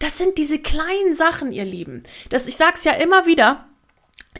Das 0.00 0.18
sind 0.18 0.38
diese 0.38 0.58
kleinen 0.58 1.14
Sachen, 1.14 1.52
ihr 1.52 1.64
Lieben. 1.64 2.02
Das, 2.30 2.48
ich 2.48 2.56
sag's 2.56 2.82
ja 2.82 2.94
immer 2.94 3.26
wieder. 3.26 3.68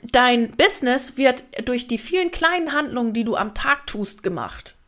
Dein 0.02 0.50
Business 0.50 1.16
wird 1.16 1.44
durch 1.64 1.86
die 1.86 1.98
vielen 1.98 2.32
kleinen 2.32 2.72
Handlungen, 2.72 3.12
die 3.12 3.24
du 3.24 3.36
am 3.36 3.54
Tag 3.54 3.86
tust, 3.86 4.24
gemacht. 4.24 4.78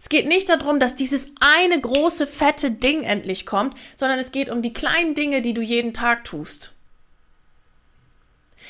Es 0.00 0.08
geht 0.08 0.26
nicht 0.26 0.48
darum, 0.48 0.80
dass 0.80 0.94
dieses 0.94 1.32
eine 1.40 1.80
große, 1.80 2.26
fette 2.26 2.70
Ding 2.70 3.02
endlich 3.02 3.46
kommt, 3.46 3.76
sondern 3.96 4.18
es 4.18 4.32
geht 4.32 4.48
um 4.48 4.62
die 4.62 4.72
kleinen 4.72 5.14
Dinge, 5.14 5.42
die 5.42 5.54
du 5.54 5.62
jeden 5.62 5.94
Tag 5.94 6.24
tust. 6.24 6.74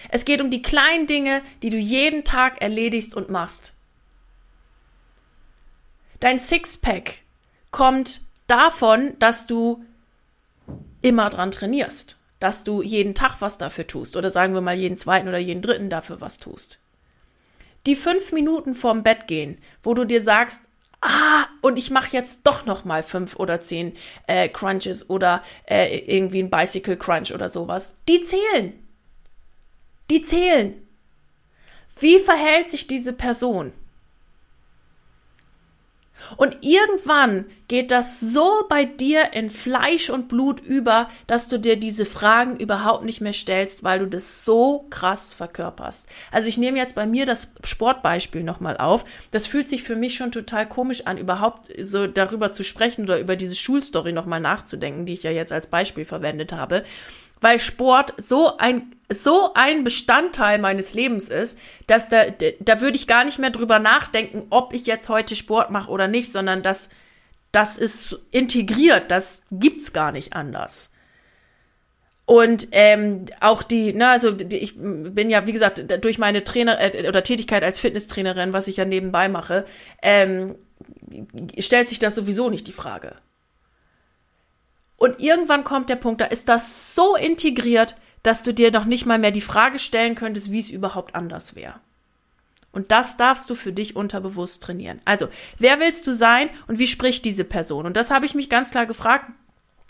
Es 0.09 0.25
geht 0.25 0.41
um 0.41 0.51
die 0.51 0.63
kleinen 0.63 1.07
Dinge, 1.07 1.43
die 1.63 1.71
du 1.71 1.77
jeden 1.77 2.25
Tag 2.25 2.61
erledigst 2.61 3.15
und 3.15 3.31
machst. 3.31 3.75
Dein 6.21 6.39
Sixpack 6.39 7.23
kommt 7.71 8.21
davon, 8.47 9.17
dass 9.19 9.47
du 9.47 9.85
immer 11.01 11.31
dran 11.31 11.51
trainierst, 11.51 12.19
dass 12.39 12.65
du 12.65 12.83
jeden 12.83 13.15
Tag 13.15 13.41
was 13.41 13.59
dafür 13.59 13.87
tust 13.87 14.17
oder 14.17 14.31
sagen 14.31 14.55
wir 14.55 14.61
mal 14.61 14.77
jeden 14.77 14.97
zweiten 14.97 15.29
oder 15.29 15.39
jeden 15.39 15.63
dritten 15.63 15.91
dafür 15.91 16.21
was 16.21 16.39
tust. 16.39 16.81
Die 17.87 17.97
fünf 17.97 18.31
Minuten 18.33 18.75
vorm 18.75 19.03
Bett 19.03 19.27
gehen, 19.27 19.59
wo 19.83 19.95
du 19.95 20.05
dir 20.05 20.23
sagst, 20.23 20.61
ah, 21.03 21.47
und 21.61 21.79
ich 21.79 21.91
mache 21.91 22.17
jetzt 22.17 22.41
doch 22.45 22.65
noch 22.65 22.85
mal 22.85 23.03
fünf 23.03 23.37
oder 23.37 23.61
zehn 23.61 23.95
äh, 24.27 24.49
Crunches 24.49 25.11
oder 25.11 25.43
äh, 25.69 25.99
irgendwie 25.99 26.43
ein 26.43 26.51
Bicycle 26.51 26.97
Crunch 26.97 27.35
oder 27.35 27.49
sowas. 27.49 27.97
Die 28.09 28.23
zählen. 28.23 28.73
Die 30.11 30.23
zählen. 30.23 30.75
Wie 32.01 32.19
verhält 32.19 32.71
sich 32.71 32.87
diese 32.87 33.13
Person? 33.13 33.73
Und 36.37 36.59
irgendwann 36.61 37.47
geht 37.69 37.91
das 37.91 38.21
so 38.21 38.51
bei 38.69 38.85
dir 38.85 39.33
in 39.33 39.49
Fleisch 39.49 40.11
und 40.11 40.29
Blut 40.29 40.61
über, 40.61 41.09
dass 41.27 41.49
du 41.49 41.59
dir 41.59 41.77
diese 41.77 42.05
Fragen 42.05 42.57
überhaupt 42.57 43.05
nicht 43.05 43.21
mehr 43.21 43.33
stellst, 43.33 43.83
weil 43.83 44.01
du 44.01 44.07
das 44.07 44.45
so 44.45 44.87
krass 44.91 45.33
verkörperst. 45.33 46.07
Also 46.31 46.49
ich 46.49 46.59
nehme 46.59 46.79
jetzt 46.79 46.95
bei 46.95 47.07
mir 47.07 47.25
das 47.25 47.49
Sportbeispiel 47.65 48.43
nochmal 48.43 48.77
auf. 48.77 49.05
Das 49.31 49.47
fühlt 49.47 49.69
sich 49.69 49.83
für 49.83 49.97
mich 49.97 50.15
schon 50.15 50.33
total 50.33 50.69
komisch 50.69 51.07
an, 51.07 51.17
überhaupt 51.17 51.71
so 51.81 52.07
darüber 52.07 52.53
zu 52.53 52.63
sprechen 52.63 53.05
oder 53.05 53.19
über 53.19 53.37
diese 53.37 53.55
Schulstory 53.55 54.13
nochmal 54.13 54.41
nachzudenken, 54.41 55.07
die 55.07 55.15
ich 55.15 55.23
ja 55.23 55.31
jetzt 55.31 55.53
als 55.53 55.67
Beispiel 55.67 56.05
verwendet 56.05 56.53
habe 56.53 56.85
weil 57.43 57.61
Sport 57.61 58.15
so 58.17 58.57
ein 58.57 58.95
so 59.11 59.53
ein 59.55 59.85
Bestandteil 59.85 60.59
meines 60.59 60.95
Lebens 60.95 61.29
ist, 61.29 61.59
dass 61.87 62.09
da 62.09 62.25
da 62.61 62.81
würde 62.81 62.97
ich 62.97 63.07
gar 63.07 63.25
nicht 63.25 63.39
mehr 63.39 63.51
drüber 63.51 63.79
nachdenken, 63.79 64.47
ob 64.49 64.73
ich 64.73 64.87
jetzt 64.87 65.11
heute 65.11 65.37
Sport 65.37 65.71
mache 65.71 65.91
oder 65.91 66.09
nicht, 66.09 66.33
sondern 66.33 66.63
das 66.63 66.89
das 67.53 67.77
ist 67.77 68.19
integriert, 68.31 69.11
das 69.11 69.43
gibt's 69.51 69.93
gar 69.93 70.11
nicht 70.11 70.35
anders. 70.35 70.91
Und 72.25 72.69
ähm, 72.71 73.27
auch 73.41 73.63
die, 73.63 73.93
ne, 73.93 74.09
also 74.09 74.35
ich 74.49 74.75
bin 74.79 75.29
ja, 75.29 75.47
wie 75.47 75.53
gesagt, 75.53 75.83
durch 76.03 76.19
meine 76.19 76.45
Trainer 76.45 76.81
äh, 76.81 77.07
oder 77.07 77.23
Tätigkeit 77.23 77.63
als 77.63 77.79
Fitnesstrainerin, 77.79 78.53
was 78.53 78.69
ich 78.69 78.79
ja 78.79 78.85
nebenbei 78.85 79.29
mache, 79.29 79.67
ähm, 80.03 80.55
stellt 81.59 81.89
sich 81.89 81.99
das 81.99 82.15
sowieso 82.15 82.49
nicht 82.49 82.69
die 82.69 82.73
Frage. 82.73 83.17
Und 85.03 85.19
irgendwann 85.19 85.65
kommt 85.65 85.89
der 85.89 85.97
Punkt, 85.97 86.21
da 86.21 86.27
ist 86.27 86.49
das 86.49 86.95
so 86.95 87.17
integriert, 87.17 87.97
dass 88.23 88.45
du 88.45 88.55
dir 88.55 88.71
noch 88.71 88.85
nicht 88.85 89.05
mal 89.05 89.19
mehr 89.19 89.33
die 89.33 89.41
Frage 89.41 89.81
stellen 89.81 90.15
könntest, 90.15 90.53
wie 90.53 90.61
es 90.61 90.71
überhaupt 90.71 91.17
anders 91.17 91.57
wäre. 91.57 91.75
Und 92.71 92.93
das 92.93 93.17
darfst 93.17 93.51
du 93.51 93.57
für 93.57 93.73
dich 93.73 93.97
unterbewusst 93.97 94.63
trainieren. 94.63 95.01
Also, 95.05 95.29
wer 95.59 95.81
willst 95.81 96.07
du 96.07 96.15
sein 96.15 96.51
und 96.69 96.79
wie 96.79 96.87
spricht 96.87 97.25
diese 97.25 97.43
Person? 97.43 97.85
Und 97.85 97.97
das 97.97 98.13
habe 98.13 98.27
ich 98.27 98.37
mich 98.37 98.49
ganz 98.49 98.71
klar 98.71 98.87
gefragt. 98.87 99.29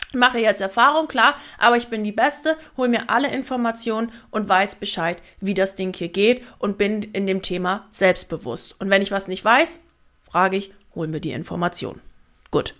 Ich 0.09 0.15
mache 0.15 0.39
jetzt 0.39 0.61
Erfahrung, 0.61 1.07
klar, 1.07 1.35
aber 1.59 1.77
ich 1.77 1.89
bin 1.89 2.03
die 2.03 2.11
Beste, 2.11 2.57
hol 2.75 2.87
mir 2.87 3.11
alle 3.11 3.31
Informationen 3.31 4.11
und 4.31 4.49
weiß 4.49 4.77
Bescheid, 4.77 5.21
wie 5.39 5.53
das 5.53 5.75
Ding 5.75 5.93
hier 5.93 6.09
geht 6.09 6.43
und 6.57 6.79
bin 6.79 7.03
in 7.03 7.27
dem 7.27 7.43
Thema 7.43 7.85
selbstbewusst. 7.91 8.77
Und 8.79 8.89
wenn 8.89 9.03
ich 9.03 9.11
was 9.11 9.27
nicht 9.27 9.45
weiß, 9.45 9.79
frage 10.21 10.57
ich, 10.57 10.73
hol 10.95 11.05
mir 11.05 11.21
die 11.21 11.33
Information. 11.33 12.01
Gut. 12.49 12.73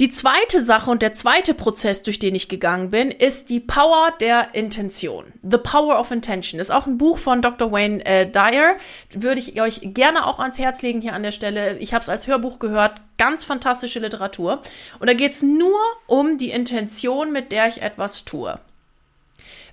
Die 0.00 0.10
zweite 0.10 0.62
Sache 0.62 0.92
und 0.92 1.02
der 1.02 1.12
zweite 1.12 1.54
Prozess, 1.54 2.04
durch 2.04 2.20
den 2.20 2.36
ich 2.36 2.48
gegangen 2.48 2.92
bin, 2.92 3.10
ist 3.10 3.50
die 3.50 3.58
Power 3.58 4.12
der 4.20 4.54
Intention. 4.54 5.32
The 5.42 5.58
Power 5.58 5.98
of 5.98 6.12
Intention. 6.12 6.60
Ist 6.60 6.70
auch 6.70 6.86
ein 6.86 6.98
Buch 6.98 7.18
von 7.18 7.42
Dr. 7.42 7.72
Wayne 7.72 8.06
äh, 8.06 8.24
Dyer. 8.30 8.76
Würde 9.10 9.40
ich 9.40 9.60
euch 9.60 9.80
gerne 9.82 10.24
auch 10.24 10.38
ans 10.38 10.60
Herz 10.60 10.82
legen 10.82 11.00
hier 11.00 11.14
an 11.14 11.24
der 11.24 11.32
Stelle. 11.32 11.78
Ich 11.78 11.94
habe 11.94 12.02
es 12.02 12.08
als 12.08 12.28
Hörbuch 12.28 12.60
gehört. 12.60 13.00
Ganz 13.16 13.42
fantastische 13.42 13.98
Literatur. 13.98 14.62
Und 15.00 15.08
da 15.08 15.14
geht 15.14 15.32
es 15.32 15.42
nur 15.42 15.80
um 16.06 16.38
die 16.38 16.50
Intention, 16.50 17.32
mit 17.32 17.50
der 17.50 17.66
ich 17.66 17.82
etwas 17.82 18.24
tue. 18.24 18.60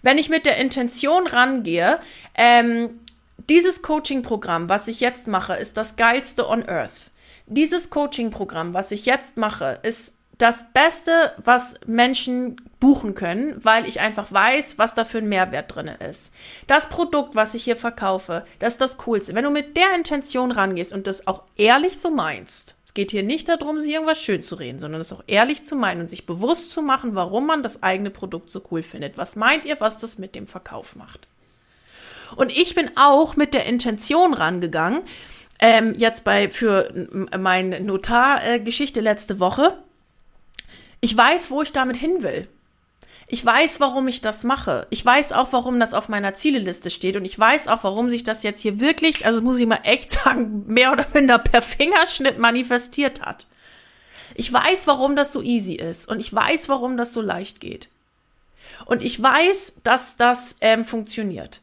Wenn 0.01 0.17
ich 0.17 0.29
mit 0.29 0.47
der 0.47 0.57
Intention 0.57 1.27
rangehe, 1.27 1.99
ähm, 2.33 2.99
dieses 3.47 3.83
Coaching-Programm, 3.83 4.69
was 4.69 4.88
ich 4.88 5.01
jetzt 5.01 5.27
mache, 5.27 5.53
ist 5.53 5.77
das 5.77 5.97
geilste 5.97 6.49
on 6.49 6.67
Earth. 6.67 7.11
Dieses 7.47 7.89
Coaching-Programm, 7.89 8.73
was 8.73 8.91
ich 8.91 9.05
jetzt 9.05 9.38
mache, 9.38 9.79
ist 9.84 10.15
das 10.38 10.65
Beste, 10.73 11.34
was 11.43 11.75
Menschen 11.86 12.58
buchen 12.79 13.15
können, 13.15 13.55
weil 13.63 13.88
ich 13.88 14.01
einfach 14.01 14.31
weiß, 14.31 14.77
was 14.77 14.93
da 14.93 15.05
für 15.05 15.19
ein 15.19 15.29
Mehrwert 15.29 15.73
drin 15.73 15.88
ist. 15.88 16.34
Das 16.67 16.89
Produkt, 16.89 17.36
was 17.36 17.53
ich 17.53 17.63
hier 17.63 17.77
verkaufe, 17.77 18.45
das 18.60 18.73
ist 18.73 18.81
das 18.81 18.97
Coolste. 18.97 19.34
Wenn 19.34 19.45
du 19.45 19.49
mit 19.49 19.77
der 19.77 19.95
Intention 19.95 20.51
rangehst 20.51 20.91
und 20.91 21.08
das 21.08 21.25
auch 21.27 21.43
ehrlich 21.55 21.97
so 21.97 22.12
meinst, 22.12 22.75
es 22.84 22.93
geht 22.93 23.12
hier 23.12 23.23
nicht 23.23 23.47
darum, 23.47 23.79
sich 23.79 23.93
irgendwas 23.93 24.21
schön 24.21 24.43
zu 24.43 24.55
reden, 24.55 24.79
sondern 24.79 25.01
es 25.01 25.13
auch 25.13 25.23
ehrlich 25.27 25.63
zu 25.63 25.75
meinen 25.75 26.01
und 26.01 26.10
sich 26.10 26.25
bewusst 26.25 26.71
zu 26.71 26.81
machen, 26.81 27.15
warum 27.15 27.47
man 27.47 27.63
das 27.63 27.81
eigene 27.81 28.10
Produkt 28.10 28.51
so 28.51 28.62
cool 28.71 28.84
findet. 28.84 29.17
Was 29.17 29.36
meint 29.36 29.65
ihr, 29.65 29.79
was 29.79 29.99
das 29.99 30.17
mit 30.17 30.36
dem 30.36 30.47
Verkauf 30.47 30.95
macht? 30.95 31.27
Und 32.36 32.51
ich 32.51 32.75
bin 32.75 32.91
auch 32.97 33.36
mit 33.36 33.53
der 33.53 33.65
Intention 33.65 34.34
rangegangen, 34.34 35.03
ähm, 35.59 35.93
jetzt 35.95 36.23
bei 36.23 36.49
für 36.49 37.07
meine 37.37 37.79
Notargeschichte 37.79 38.99
äh, 38.99 39.03
letzte 39.03 39.39
Woche. 39.39 39.77
Ich 41.01 41.15
weiß, 41.15 41.51
wo 41.51 41.61
ich 41.61 41.71
damit 41.71 41.97
hin 41.97 42.23
will. 42.23 42.47
Ich 43.27 43.43
weiß, 43.43 43.79
warum 43.79 44.07
ich 44.07 44.21
das 44.21 44.43
mache. 44.43 44.85
Ich 44.91 45.03
weiß 45.03 45.31
auch, 45.31 45.51
warum 45.51 45.79
das 45.79 45.95
auf 45.95 46.09
meiner 46.09 46.35
Zieleliste 46.35 46.91
steht. 46.91 47.15
Und 47.15 47.25
ich 47.25 47.37
weiß 47.37 47.67
auch, 47.69 47.83
warum 47.83 48.09
sich 48.09 48.23
das 48.23 48.43
jetzt 48.43 48.61
hier 48.61 48.79
wirklich, 48.79 49.25
also 49.25 49.41
muss 49.41 49.57
ich 49.57 49.65
mal 49.65 49.79
echt 49.83 50.11
sagen, 50.23 50.65
mehr 50.67 50.91
oder 50.91 51.05
minder 51.13 51.39
per 51.39 51.61
Fingerschnitt 51.61 52.37
manifestiert 52.37 53.21
hat. 53.21 53.47
Ich 54.35 54.51
weiß, 54.51 54.87
warum 54.87 55.15
das 55.15 55.33
so 55.33 55.41
easy 55.41 55.73
ist. 55.73 56.07
Und 56.07 56.19
ich 56.19 56.33
weiß, 56.33 56.69
warum 56.69 56.97
das 56.97 57.13
so 57.13 57.21
leicht 57.21 57.59
geht. 57.59 57.89
Und 58.85 59.01
ich 59.01 59.21
weiß, 59.21 59.77
dass 59.83 60.17
das 60.17 60.57
ähm, 60.61 60.85
funktioniert. 60.85 61.61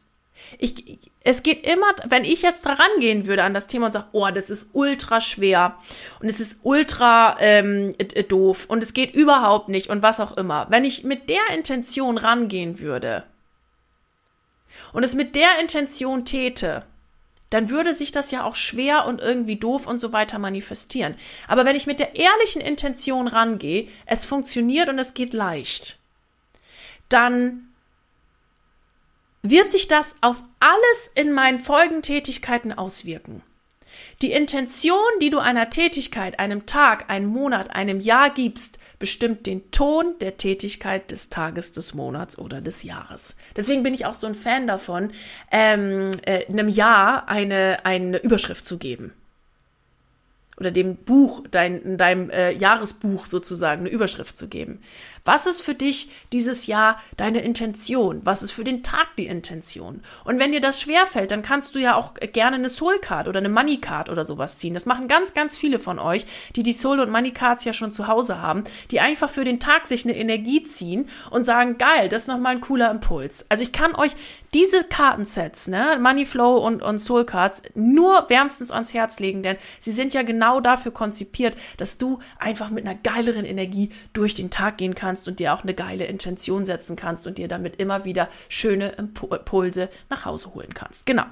Ich, 0.59 0.99
es 1.21 1.43
geht 1.43 1.65
immer, 1.65 1.87
wenn 2.05 2.23
ich 2.23 2.41
jetzt 2.41 2.63
dran 2.63 2.77
gehen 2.99 3.25
würde 3.25 3.43
an 3.43 3.53
das 3.53 3.67
Thema 3.67 3.87
und 3.87 3.91
sage, 3.91 4.07
oh, 4.11 4.27
das 4.29 4.49
ist 4.49 4.69
ultra 4.73 5.21
schwer 5.21 5.77
und 6.19 6.27
es 6.27 6.39
ist 6.39 6.57
ultra 6.63 7.37
ähm, 7.39 7.95
doof 8.27 8.65
und 8.67 8.83
es 8.83 8.93
geht 8.93 9.15
überhaupt 9.15 9.69
nicht 9.69 9.89
und 9.89 10.03
was 10.03 10.19
auch 10.19 10.37
immer. 10.37 10.67
Wenn 10.69 10.85
ich 10.85 11.03
mit 11.03 11.29
der 11.29 11.55
Intention 11.55 12.17
rangehen 12.17 12.79
würde 12.79 13.23
und 14.91 15.03
es 15.03 15.15
mit 15.15 15.35
der 15.35 15.59
Intention 15.59 16.25
täte, 16.25 16.85
dann 17.53 17.69
würde 17.69 17.93
sich 17.93 18.11
das 18.11 18.31
ja 18.31 18.45
auch 18.45 18.55
schwer 18.55 19.05
und 19.05 19.21
irgendwie 19.21 19.57
doof 19.57 19.85
und 19.85 19.99
so 19.99 20.11
weiter 20.11 20.39
manifestieren. 20.39 21.15
Aber 21.47 21.65
wenn 21.65 21.75
ich 21.75 21.85
mit 21.85 21.99
der 21.99 22.15
ehrlichen 22.15 22.61
Intention 22.61 23.27
rangehe, 23.27 23.87
es 24.07 24.25
funktioniert 24.25 24.89
und 24.89 24.97
es 24.97 25.13
geht 25.13 25.33
leicht, 25.33 25.99
dann 27.09 27.72
wird 29.43 29.69
sich 29.69 29.87
das 29.87 30.15
auf 30.21 30.43
alles 30.59 31.11
in 31.15 31.33
meinen 31.33 31.59
Folgentätigkeiten 31.59 32.71
auswirken. 32.71 33.43
Die 34.21 34.31
Intention, 34.31 34.97
die 35.21 35.29
du 35.29 35.39
einer 35.39 35.69
Tätigkeit, 35.69 36.39
einem 36.39 36.65
Tag, 36.65 37.11
einem 37.11 37.27
Monat, 37.27 37.75
einem 37.75 37.99
Jahr 37.99 38.29
gibst, 38.29 38.79
bestimmt 38.97 39.45
den 39.45 39.69
Ton 39.71 40.17
der 40.19 40.37
Tätigkeit 40.37 41.11
des 41.11 41.29
Tages, 41.29 41.73
des 41.73 41.93
Monats 41.93 42.39
oder 42.39 42.61
des 42.61 42.83
Jahres. 42.83 43.35
Deswegen 43.55 43.83
bin 43.83 43.93
ich 43.93 44.05
auch 44.05 44.13
so 44.13 44.25
ein 44.25 44.33
Fan 44.33 44.65
davon, 44.65 45.11
ähm, 45.51 46.11
äh, 46.25 46.45
einem 46.47 46.69
Jahr 46.69 47.27
eine, 47.29 47.85
eine 47.85 48.17
Überschrift 48.17 48.65
zu 48.65 48.77
geben 48.77 49.13
oder 50.57 50.71
dem 50.71 50.97
Buch, 50.97 51.43
dein, 51.49 51.97
deinem 51.97 52.29
äh, 52.29 52.51
Jahresbuch 52.51 53.25
sozusagen 53.25 53.81
eine 53.81 53.89
Überschrift 53.89 54.37
zu 54.37 54.47
geben. 54.47 54.81
Was 55.25 55.45
ist 55.47 55.61
für 55.61 55.73
dich 55.73 56.11
dieses 56.33 56.67
Jahr 56.67 57.01
deine 57.15 57.39
Intention? 57.39 58.25
Was 58.25 58.43
ist 58.43 58.51
für 58.51 58.65
den 58.65 58.83
Tag 58.83 59.15
die 59.17 59.27
Intention? 59.27 60.01
Und 60.25 60.37
wenn 60.37 60.51
dir 60.51 60.59
das 60.59 60.81
schwerfällt, 60.81 61.31
dann 61.31 61.43
kannst 61.43 61.75
du 61.75 61.79
ja 61.79 61.95
auch 61.95 62.15
gerne 62.15 62.57
eine 62.57 62.67
Soul 62.67 62.99
Card 62.99 63.29
oder 63.29 63.39
eine 63.39 63.47
Money 63.47 63.77
Card 63.77 64.09
oder 64.09 64.25
sowas 64.25 64.57
ziehen. 64.57 64.73
Das 64.73 64.85
machen 64.85 65.07
ganz, 65.07 65.33
ganz 65.33 65.57
viele 65.57 65.79
von 65.79 65.97
euch, 65.97 66.25
die 66.57 66.63
die 66.63 66.73
Soul 66.73 66.99
und 66.99 67.09
Money 67.09 67.31
Cards 67.31 67.63
ja 67.63 67.71
schon 67.71 67.93
zu 67.93 68.07
Hause 68.07 68.41
haben, 68.41 68.65
die 68.91 68.99
einfach 68.99 69.29
für 69.29 69.45
den 69.45 69.61
Tag 69.61 69.87
sich 69.87 70.03
eine 70.03 70.17
Energie 70.17 70.61
ziehen 70.63 71.07
und 71.29 71.45
sagen, 71.45 71.77
geil, 71.77 72.09
das 72.09 72.23
ist 72.23 72.27
nochmal 72.27 72.55
ein 72.55 72.61
cooler 72.61 72.91
Impuls. 72.91 73.45
Also 73.47 73.63
ich 73.63 73.71
kann 73.71 73.95
euch 73.95 74.11
diese 74.53 74.83
Kartensets, 74.83 75.69
ne, 75.69 75.97
Money 76.01 76.25
Flow 76.25 76.57
und, 76.57 76.83
und 76.83 76.99
Soul 76.99 77.25
Cards, 77.25 77.63
nur 77.75 78.29
wärmstens 78.29 78.71
ans 78.71 78.93
Herz 78.93 79.19
legen, 79.19 79.41
denn 79.41 79.55
sie 79.79 79.91
sind 79.91 80.13
ja 80.13 80.21
genau 80.23 80.59
dafür 80.59 80.91
konzipiert, 80.91 81.55
dass 81.77 81.97
du 81.97 82.19
einfach 82.39 82.69
mit 82.69 82.85
einer 82.85 82.95
geileren 82.95 83.45
Energie 83.45 83.89
durch 84.11 84.33
den 84.33 84.51
Tag 84.51 84.77
gehen 84.77 84.93
kannst 84.95 85.12
und 85.27 85.39
dir 85.39 85.53
auch 85.53 85.63
eine 85.63 85.73
geile 85.73 86.05
Intention 86.05 86.65
setzen 86.65 86.95
kannst 86.95 87.27
und 87.27 87.37
dir 87.37 87.47
damit 87.47 87.79
immer 87.79 88.05
wieder 88.05 88.29
schöne 88.49 88.89
Impulse 88.89 89.89
nach 90.09 90.25
Hause 90.25 90.53
holen 90.53 90.73
kannst. 90.73 91.05
Genau. 91.05 91.25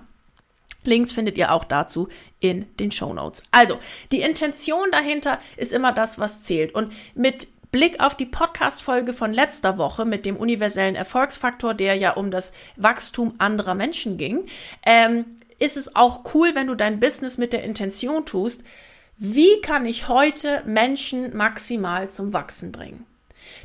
Links 0.83 1.11
findet 1.11 1.37
ihr 1.37 1.51
auch 1.51 1.63
dazu 1.63 2.09
in 2.39 2.65
den 2.77 2.91
Show 2.91 3.13
Notes. 3.13 3.43
Also, 3.51 3.77
die 4.11 4.21
Intention 4.21 4.89
dahinter 4.91 5.39
ist 5.57 5.73
immer 5.73 5.91
das, 5.91 6.17
was 6.17 6.41
zählt. 6.41 6.73
Und 6.73 6.91
mit 7.13 7.47
Blick 7.71 7.99
auf 7.99 8.15
die 8.15 8.25
Podcast-Folge 8.25 9.13
von 9.13 9.31
letzter 9.31 9.77
Woche 9.77 10.05
mit 10.05 10.25
dem 10.25 10.35
universellen 10.35 10.95
Erfolgsfaktor, 10.95 11.73
der 11.73 11.95
ja 11.95 12.11
um 12.11 12.31
das 12.31 12.51
Wachstum 12.75 13.35
anderer 13.37 13.75
Menschen 13.75 14.17
ging, 14.17 14.45
ähm, 14.85 15.25
ist 15.59 15.77
es 15.77 15.95
auch 15.95 16.33
cool, 16.33 16.55
wenn 16.55 16.67
du 16.67 16.75
dein 16.75 16.99
Business 16.99 17.37
mit 17.37 17.53
der 17.53 17.63
Intention 17.63 18.25
tust, 18.25 18.63
wie 19.17 19.61
kann 19.61 19.85
ich 19.85 20.07
heute 20.07 20.63
Menschen 20.65 21.37
maximal 21.37 22.09
zum 22.09 22.33
Wachsen 22.33 22.71
bringen? 22.71 23.05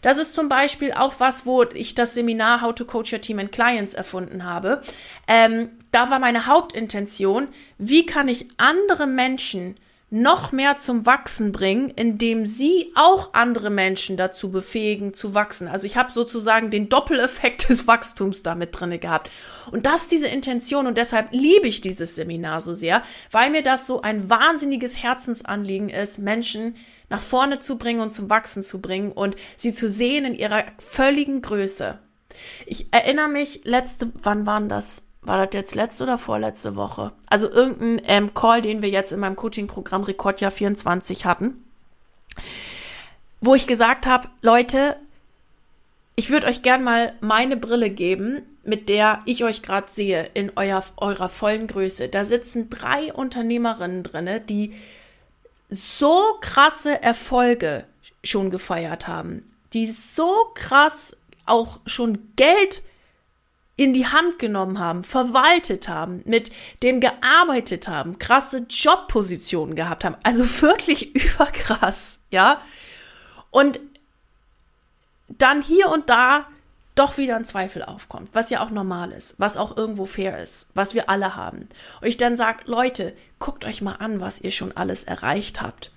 Das 0.06 0.18
ist 0.18 0.34
zum 0.34 0.48
Beispiel 0.48 0.92
auch 0.92 1.14
was, 1.18 1.46
wo 1.46 1.64
ich 1.64 1.96
das 1.96 2.14
Seminar 2.14 2.62
How 2.62 2.72
to 2.72 2.84
Coach 2.84 3.12
Your 3.12 3.20
Team 3.20 3.40
and 3.40 3.50
Clients 3.50 3.92
erfunden 3.92 4.44
habe. 4.44 4.80
Ähm, 5.26 5.70
da 5.90 6.10
war 6.10 6.20
meine 6.20 6.46
Hauptintention, 6.46 7.48
wie 7.78 8.06
kann 8.06 8.28
ich 8.28 8.46
andere 8.56 9.08
Menschen 9.08 9.74
noch 10.08 10.52
mehr 10.52 10.76
zum 10.76 11.06
Wachsen 11.06 11.50
bringen, 11.50 11.90
indem 11.90 12.46
sie 12.46 12.92
auch 12.94 13.34
andere 13.34 13.70
Menschen 13.70 14.16
dazu 14.16 14.52
befähigen 14.52 15.12
zu 15.12 15.34
wachsen. 15.34 15.66
Also 15.66 15.86
ich 15.86 15.96
habe 15.96 16.12
sozusagen 16.12 16.70
den 16.70 16.88
Doppeleffekt 16.88 17.68
des 17.68 17.88
Wachstums 17.88 18.44
damit 18.44 18.78
drinne 18.78 19.00
gehabt. 19.00 19.28
Und 19.72 19.86
das 19.86 20.02
ist 20.02 20.12
diese 20.12 20.28
Intention 20.28 20.86
und 20.86 20.96
deshalb 20.96 21.32
liebe 21.32 21.66
ich 21.66 21.80
dieses 21.80 22.14
Seminar 22.14 22.60
so 22.60 22.74
sehr, 22.74 23.02
weil 23.32 23.50
mir 23.50 23.64
das 23.64 23.88
so 23.88 24.02
ein 24.02 24.30
wahnsinniges 24.30 25.02
Herzensanliegen 25.02 25.88
ist, 25.88 26.20
Menschen 26.20 26.76
nach 27.08 27.22
vorne 27.22 27.60
zu 27.60 27.78
bringen 27.78 28.00
und 28.00 28.10
zum 28.10 28.30
Wachsen 28.30 28.62
zu 28.62 28.80
bringen 28.80 29.12
und 29.12 29.36
sie 29.56 29.72
zu 29.72 29.88
sehen 29.88 30.24
in 30.24 30.34
ihrer 30.34 30.64
völligen 30.78 31.42
Größe. 31.42 31.98
Ich 32.66 32.92
erinnere 32.92 33.28
mich 33.28 33.62
letzte, 33.64 34.12
wann 34.22 34.46
waren 34.46 34.68
das? 34.68 35.06
war 35.26 35.44
das 35.44 35.54
jetzt 35.54 35.74
letzte 35.74 36.04
oder 36.04 36.18
vorletzte 36.18 36.76
Woche? 36.76 37.12
Also 37.28 37.50
irgendein 37.50 38.00
ähm, 38.04 38.34
Call, 38.34 38.62
den 38.62 38.82
wir 38.82 38.88
jetzt 38.88 39.12
in 39.12 39.20
meinem 39.20 39.36
Coaching-Programm 39.36 40.04
Rekordjahr 40.04 40.50
24 40.50 41.26
hatten, 41.26 41.64
wo 43.40 43.54
ich 43.54 43.66
gesagt 43.66 44.06
habe, 44.06 44.28
Leute, 44.40 44.96
ich 46.14 46.30
würde 46.30 46.46
euch 46.46 46.62
gern 46.62 46.82
mal 46.82 47.14
meine 47.20 47.56
Brille 47.56 47.90
geben, 47.90 48.42
mit 48.64 48.88
der 48.88 49.20
ich 49.26 49.44
euch 49.44 49.62
gerade 49.62 49.90
sehe 49.90 50.30
in 50.34 50.52
euer, 50.56 50.82
eurer 50.96 51.28
vollen 51.28 51.66
Größe. 51.66 52.08
Da 52.08 52.24
sitzen 52.24 52.70
drei 52.70 53.12
Unternehmerinnen 53.12 54.02
drinne, 54.02 54.40
die 54.40 54.74
so 55.68 56.38
krasse 56.40 57.02
Erfolge 57.02 57.86
schon 58.22 58.50
gefeiert 58.50 59.08
haben, 59.08 59.44
die 59.72 59.86
so 59.86 60.52
krass 60.54 61.16
auch 61.44 61.80
schon 61.86 62.32
Geld 62.36 62.82
in 63.76 63.92
die 63.92 64.06
Hand 64.06 64.38
genommen 64.38 64.78
haben, 64.78 65.04
verwaltet 65.04 65.88
haben, 65.88 66.22
mit 66.24 66.50
dem 66.82 67.00
gearbeitet 67.00 67.88
haben, 67.88 68.18
krasse 68.18 68.66
Jobpositionen 68.68 69.76
gehabt 69.76 70.04
haben, 70.04 70.16
also 70.22 70.44
wirklich 70.62 71.14
überkrass, 71.14 72.18
ja. 72.30 72.62
Und 73.50 73.80
dann 75.28 75.60
hier 75.60 75.88
und 75.90 76.08
da 76.08 76.46
doch 76.96 77.18
wieder 77.18 77.36
ein 77.36 77.44
Zweifel 77.44 77.84
aufkommt, 77.84 78.30
was 78.32 78.50
ja 78.50 78.64
auch 78.64 78.70
normal 78.70 79.12
ist, 79.12 79.36
was 79.38 79.56
auch 79.56 79.76
irgendwo 79.76 80.06
fair 80.06 80.42
ist, 80.42 80.70
was 80.74 80.94
wir 80.94 81.08
alle 81.08 81.36
haben. 81.36 81.68
Und 82.00 82.08
ich 82.08 82.16
dann 82.16 82.36
sage, 82.36 82.64
Leute, 82.64 83.14
guckt 83.38 83.64
euch 83.64 83.82
mal 83.82 83.96
an, 83.96 84.20
was 84.20 84.40
ihr 84.40 84.50
schon 84.50 84.76
alles 84.76 85.04
erreicht 85.04 85.60
habt. 85.60 85.92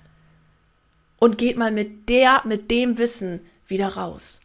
Und 1.17 1.38
geht 1.38 1.57
mal 1.57 1.71
mit 1.71 2.09
der, 2.09 2.41
mit 2.45 2.69
dem 2.69 2.97
Wissen 2.97 3.41
wieder 3.65 3.95
raus. 3.95 4.41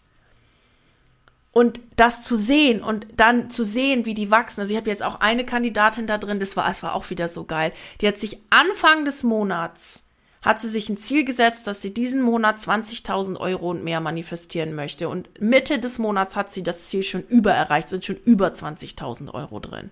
Und 1.50 1.80
das 1.96 2.22
zu 2.22 2.36
sehen 2.36 2.82
und 2.82 3.06
dann 3.16 3.50
zu 3.50 3.62
sehen, 3.62 4.06
wie 4.06 4.14
die 4.14 4.30
wachsen. 4.30 4.60
Also 4.60 4.72
ich 4.72 4.76
habe 4.76 4.90
jetzt 4.90 5.04
auch 5.04 5.20
eine 5.20 5.44
Kandidatin 5.44 6.06
da 6.06 6.18
drin, 6.18 6.40
das 6.40 6.56
war, 6.56 6.66
das 6.66 6.82
war 6.82 6.94
auch 6.94 7.10
wieder 7.10 7.28
so 7.28 7.44
geil. 7.44 7.72
Die 8.00 8.08
hat 8.08 8.16
sich 8.16 8.38
Anfang 8.50 9.04
des 9.04 9.22
Monats, 9.22 10.08
hat 10.44 10.60
sie 10.60 10.68
sich 10.68 10.88
ein 10.88 10.98
Ziel 10.98 11.24
gesetzt, 11.24 11.66
dass 11.66 11.82
sie 11.82 11.92
diesen 11.92 12.22
Monat 12.22 12.58
20.000 12.58 13.38
Euro 13.38 13.70
und 13.70 13.82
mehr 13.82 14.00
manifestieren 14.00 14.74
möchte. 14.74 15.08
Und 15.08 15.40
Mitte 15.40 15.78
des 15.78 15.98
Monats 15.98 16.36
hat 16.36 16.52
sie 16.52 16.62
das 16.62 16.86
Ziel 16.86 17.02
schon 17.02 17.22
über 17.22 17.52
erreicht, 17.52 17.88
sind 17.88 18.04
schon 18.04 18.18
über 18.24 18.48
20.000 18.48 19.32
Euro 19.32 19.58
drin. 19.58 19.90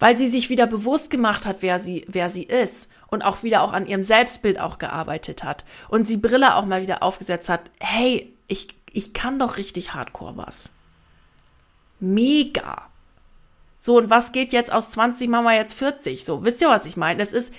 Weil 0.00 0.16
sie 0.16 0.28
sich 0.28 0.50
wieder 0.50 0.66
bewusst 0.66 1.10
gemacht 1.10 1.46
hat, 1.46 1.62
wer 1.62 1.80
sie, 1.80 2.04
wer 2.08 2.30
sie 2.30 2.44
ist 2.44 2.90
und 3.08 3.22
auch 3.22 3.42
wieder 3.42 3.62
auch 3.62 3.72
an 3.72 3.86
ihrem 3.86 4.04
Selbstbild 4.04 4.60
auch 4.60 4.78
gearbeitet 4.78 5.42
hat 5.42 5.64
und 5.88 6.06
sie 6.06 6.18
Brille 6.18 6.56
auch 6.56 6.66
mal 6.66 6.82
wieder 6.82 7.02
aufgesetzt 7.02 7.48
hat. 7.48 7.70
Hey, 7.80 8.32
ich 8.46 8.68
ich 8.92 9.12
kann 9.12 9.38
doch 9.38 9.56
richtig 9.56 9.94
hardcore 9.94 10.36
was. 10.36 10.74
Mega. 12.00 12.88
So, 13.80 13.96
und 13.96 14.10
was 14.10 14.32
geht 14.32 14.52
jetzt 14.52 14.72
aus 14.72 14.90
20, 14.90 15.28
machen 15.28 15.44
wir 15.44 15.54
jetzt 15.54 15.74
40? 15.74 16.24
So, 16.24 16.44
wisst 16.44 16.60
ihr, 16.60 16.68
was 16.68 16.86
ich 16.86 16.96
meine? 16.96 17.22
Es 17.22 17.32
ist, 17.32 17.52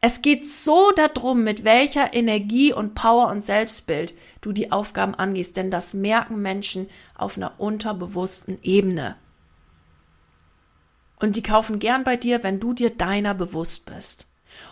es 0.00 0.20
geht 0.20 0.48
so 0.48 0.90
darum, 0.90 1.44
mit 1.44 1.64
welcher 1.64 2.12
Energie 2.12 2.72
und 2.72 2.94
Power 2.94 3.28
und 3.28 3.40
Selbstbild 3.40 4.14
du 4.40 4.52
die 4.52 4.72
Aufgaben 4.72 5.14
angehst, 5.14 5.56
denn 5.56 5.70
das 5.70 5.94
merken 5.94 6.42
Menschen 6.42 6.90
auf 7.14 7.36
einer 7.36 7.60
unterbewussten 7.60 8.58
Ebene. 8.62 9.16
Und 11.20 11.36
die 11.36 11.42
kaufen 11.42 11.78
gern 11.78 12.02
bei 12.02 12.16
dir, 12.16 12.42
wenn 12.42 12.58
du 12.58 12.72
dir 12.72 12.90
deiner 12.90 13.32
bewusst 13.32 13.86
bist. 13.86 14.26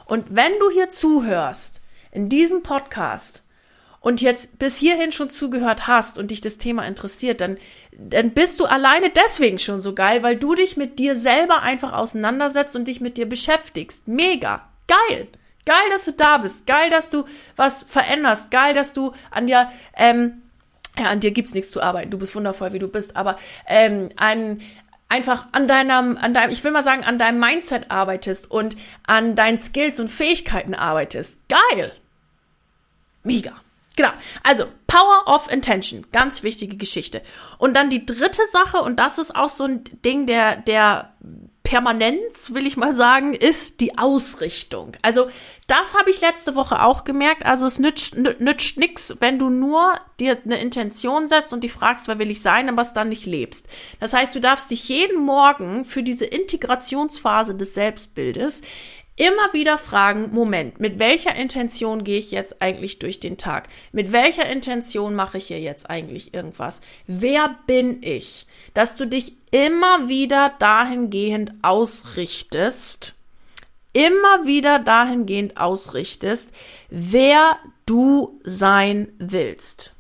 Und 0.05 0.27
wenn 0.35 0.51
du 0.59 0.71
hier 0.71 0.89
zuhörst, 0.89 1.81
in 2.11 2.29
diesem 2.29 2.65
Podcast, 2.65 3.45
und 4.01 4.23
jetzt 4.23 4.59
bis 4.59 4.79
hierhin 4.79 5.13
schon 5.13 5.31
zugehört 5.31 5.87
hast 5.87 6.19
und 6.19 6.31
dich 6.31 6.41
das 6.41 6.57
Thema 6.59 6.87
interessiert, 6.87 7.41
dann, 7.41 7.59
dann 7.93 8.31
bist 8.31 8.59
du 8.59 8.65
alleine 8.65 9.11
deswegen 9.11 9.59
schon 9.59 9.81
so 9.81 9.95
geil, 9.95 10.23
weil 10.23 10.37
du 10.37 10.55
dich 10.55 10.77
mit 10.79 10.99
dir 10.99 11.19
selber 11.19 11.63
einfach 11.63 11.93
auseinandersetzt 11.93 12.75
und 12.77 12.89
dich 12.89 13.01
mit 13.01 13.19
dir 13.19 13.29
beschäftigst. 13.29 14.09
Mega. 14.09 14.67
Geil. 14.89 15.29
Geil, 15.67 15.91
dass 15.91 16.07
du 16.07 16.13
da 16.13 16.39
bist. 16.39 16.67
Geil, 16.67 16.89
dass 16.89 17.11
du 17.11 17.25
was 17.57 17.83
veränderst. 17.83 18.51
Geil, 18.51 18.73
dass 18.73 18.95
du 18.95 19.13
an 19.31 19.47
dir, 19.47 19.71
ähm, 19.97 20.43
ja, 20.99 21.11
an 21.11 21.21
dir 21.21 21.31
gibt's 21.31 21.53
nichts 21.53 21.71
zu 21.71 21.83
arbeiten. 21.83 22.11
Du 22.11 22.19
bist 22.19 22.35
wundervoll, 22.35 22.73
wie 22.73 22.79
du 22.79 22.89
bist, 22.89 23.17
aber 23.17 23.39
ähm, 23.67 24.09
ein, 24.17 24.63
einfach 25.11 25.47
an 25.53 25.69
deinem, 25.69 26.17
an 26.17 26.33
deinem, 26.33 26.51
ich 26.51 26.65
will 26.65 26.71
mal 26.71 26.83
sagen, 26.83 27.05
an 27.05 27.19
deinem 27.19 27.39
Mindset 27.39 27.91
arbeitest 27.91 28.51
und 28.51 28.77
an 29.07 29.35
deinen 29.37 29.59
Skills 29.59 30.01
und 30.01 30.09
Fähigkeiten 30.09 30.75
arbeitest. 30.75 31.39
Geil. 31.49 31.93
Mega. 33.23 33.61
Genau. 33.97 34.11
Also 34.43 34.65
Power 34.87 35.25
of 35.27 35.51
Intention, 35.51 36.07
ganz 36.13 36.43
wichtige 36.43 36.77
Geschichte. 36.77 37.23
Und 37.59 37.75
dann 37.75 37.91
die 37.91 38.07
dritte 38.07 38.43
Sache, 38.51 38.83
und 38.83 38.99
das 38.99 39.19
ist 39.19 39.35
auch 39.35 39.49
so 39.49 39.65
ein 39.65 39.85
Ding 40.05 40.27
der, 40.27 40.57
der 40.57 41.15
Permanenz, 41.71 42.53
will 42.53 42.67
ich 42.67 42.77
mal 42.77 42.97
sagen, 42.97 43.33
ist 43.33 43.81
die 43.81 43.97
Ausrichtung. 43.97 44.97
Also 45.03 45.29
das 45.69 45.95
habe 45.95 46.11
ich 46.11 46.21
letzte 46.21 46.57
Woche 46.57 46.83
auch 46.83 47.05
gemerkt. 47.05 47.47
Also 47.47 47.67
es 47.67 47.79
nützt, 47.79 48.17
nützt 48.17 48.77
nichts, 48.77 49.17
wenn 49.21 49.39
du 49.39 49.51
nur 49.51 49.95
dir 50.19 50.37
eine 50.45 50.61
Intention 50.61 51.29
setzt 51.29 51.53
und 51.53 51.63
die 51.63 51.69
fragst, 51.69 52.09
wer 52.09 52.19
will 52.19 52.31
ich 52.31 52.43
sein, 52.43 52.69
aber 52.69 52.83
es 52.83 52.93
dann 52.93 53.09
nicht 53.09 53.25
lebst. 53.25 53.69
Das 54.01 54.13
heißt, 54.13 54.35
du 54.35 54.41
darfst 54.41 54.73
dich 54.73 54.89
jeden 54.89 55.25
Morgen 55.25 55.85
für 55.85 56.03
diese 56.03 56.27
Integrationsphase 56.27 57.55
des 57.55 57.75
Selbstbildes 57.75 58.63
immer 59.21 59.53
wieder 59.53 59.77
fragen, 59.77 60.31
Moment, 60.33 60.81
mit 60.81 60.99
welcher 60.99 61.37
Intention 61.37 62.05
gehe 62.05 62.19
ich 62.19 62.31
jetzt 62.31 62.63
eigentlich 62.63 62.99
durch 62.99 63.21
den 63.21 63.37
Tag? 63.37 63.69
Mit 63.93 64.13
welcher 64.13 64.49
Intention 64.49 65.15
mache 65.15 65.37
ich 65.37 65.49
hier 65.49 65.61
jetzt 65.61 65.91
eigentlich 65.91 66.33
irgendwas? 66.33 66.81
Wer 67.07 67.59
bin 67.67 68.03
ich? 68.03 68.47
Dass 68.73 68.97
du 68.97 69.07
dich 69.07 69.35
immer 69.51 70.09
wieder 70.09 70.55
dahingehend 70.59 71.53
ausrichtest, 71.61 73.19
immer 73.93 74.47
wieder 74.47 74.79
dahingehend 74.79 75.59
ausrichtest, 75.59 76.55
wer 76.89 77.59
du 77.85 78.41
sein 78.43 79.13
willst. 79.19 79.97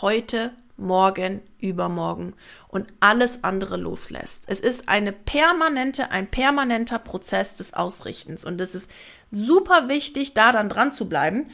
Heute, 0.00 0.52
morgen, 0.76 1.40
übermorgen 1.58 2.34
und 2.68 2.86
alles 3.00 3.44
andere 3.44 3.76
loslässt. 3.76 4.44
Es 4.46 4.60
ist 4.60 4.88
eine 4.88 5.12
permanente, 5.12 6.10
ein 6.10 6.26
permanenter 6.26 6.98
Prozess 6.98 7.54
des 7.54 7.74
Ausrichtens 7.74 8.44
und 8.44 8.60
es 8.60 8.74
ist 8.74 8.90
super 9.30 9.88
wichtig, 9.88 10.34
da 10.34 10.52
dann 10.52 10.68
dran 10.68 10.92
zu 10.92 11.08
bleiben. 11.08 11.50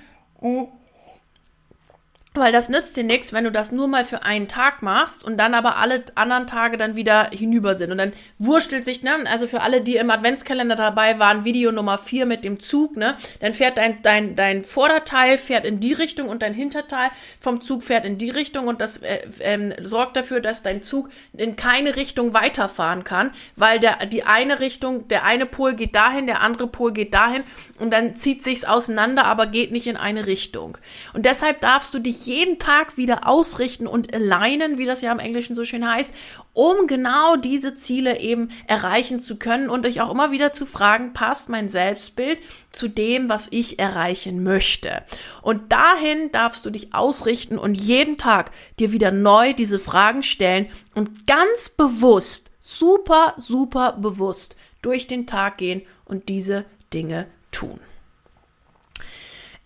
Weil 2.34 2.50
das 2.50 2.70
nützt 2.70 2.96
dir 2.96 3.04
nichts, 3.04 3.34
wenn 3.34 3.44
du 3.44 3.52
das 3.52 3.72
nur 3.72 3.88
mal 3.88 4.06
für 4.06 4.22
einen 4.22 4.48
Tag 4.48 4.80
machst 4.80 5.22
und 5.22 5.36
dann 5.36 5.52
aber 5.52 5.76
alle 5.76 6.04
anderen 6.14 6.46
Tage 6.46 6.78
dann 6.78 6.96
wieder 6.96 7.28
hinüber 7.30 7.74
sind. 7.74 7.92
Und 7.92 7.98
dann 7.98 8.12
wurstelt 8.38 8.86
sich, 8.86 9.02
ne, 9.02 9.12
also 9.26 9.46
für 9.46 9.60
alle, 9.60 9.82
die 9.82 9.96
im 9.96 10.08
Adventskalender 10.08 10.74
dabei 10.74 11.18
waren, 11.18 11.44
Video 11.44 11.72
Nummer 11.72 11.98
4 11.98 12.24
mit 12.24 12.44
dem 12.44 12.58
Zug, 12.58 12.96
ne, 12.96 13.16
dann 13.40 13.52
fährt 13.52 13.76
dein, 13.76 14.00
dein, 14.00 14.34
dein 14.34 14.64
Vorderteil 14.64 15.36
fährt 15.36 15.66
in 15.66 15.78
die 15.78 15.92
Richtung 15.92 16.30
und 16.30 16.40
dein 16.40 16.54
Hinterteil 16.54 17.10
vom 17.38 17.60
Zug 17.60 17.84
fährt 17.84 18.06
in 18.06 18.16
die 18.16 18.30
Richtung 18.30 18.66
und 18.66 18.80
das 18.80 18.98
äh, 18.98 19.18
ähm, 19.40 19.74
sorgt 19.82 20.16
dafür, 20.16 20.40
dass 20.40 20.62
dein 20.62 20.80
Zug 20.80 21.10
in 21.36 21.56
keine 21.56 21.96
Richtung 21.96 22.32
weiterfahren 22.32 23.04
kann, 23.04 23.32
weil 23.56 23.78
der, 23.78 24.06
die 24.06 24.22
eine 24.22 24.60
Richtung, 24.60 25.06
der 25.08 25.24
eine 25.24 25.44
Pol 25.44 25.74
geht 25.74 25.94
dahin, 25.94 26.26
der 26.26 26.40
andere 26.40 26.66
Pol 26.66 26.92
geht 26.92 27.12
dahin 27.12 27.42
und 27.78 27.90
dann 27.90 28.14
zieht 28.14 28.42
sich's 28.42 28.64
auseinander, 28.64 29.26
aber 29.26 29.46
geht 29.46 29.70
nicht 29.70 29.86
in 29.86 29.98
eine 29.98 30.26
Richtung. 30.26 30.78
Und 31.12 31.26
deshalb 31.26 31.60
darfst 31.60 31.92
du 31.92 31.98
dich 31.98 32.21
jeden 32.26 32.58
Tag 32.58 32.96
wieder 32.96 33.28
ausrichten 33.28 33.86
und 33.86 34.14
alignen, 34.14 34.78
wie 34.78 34.84
das 34.84 35.02
ja 35.02 35.12
im 35.12 35.18
Englischen 35.18 35.54
so 35.54 35.64
schön 35.64 35.88
heißt, 35.88 36.12
um 36.52 36.86
genau 36.86 37.36
diese 37.36 37.74
Ziele 37.74 38.20
eben 38.20 38.50
erreichen 38.66 39.20
zu 39.20 39.36
können 39.36 39.68
und 39.68 39.84
dich 39.84 40.00
auch 40.00 40.10
immer 40.10 40.30
wieder 40.30 40.52
zu 40.52 40.66
fragen, 40.66 41.12
passt 41.12 41.48
mein 41.48 41.68
Selbstbild 41.68 42.40
zu 42.72 42.88
dem, 42.88 43.28
was 43.28 43.48
ich 43.50 43.78
erreichen 43.78 44.42
möchte? 44.42 45.02
Und 45.42 45.72
dahin 45.72 46.32
darfst 46.32 46.66
du 46.66 46.70
dich 46.70 46.94
ausrichten 46.94 47.58
und 47.58 47.74
jeden 47.74 48.18
Tag 48.18 48.50
dir 48.78 48.92
wieder 48.92 49.10
neu 49.10 49.52
diese 49.52 49.78
Fragen 49.78 50.22
stellen 50.22 50.68
und 50.94 51.26
ganz 51.26 51.68
bewusst, 51.68 52.50
super, 52.60 53.34
super 53.36 53.92
bewusst 53.92 54.56
durch 54.82 55.06
den 55.06 55.26
Tag 55.26 55.58
gehen 55.58 55.82
und 56.04 56.28
diese 56.28 56.64
Dinge 56.92 57.26
tun. 57.50 57.80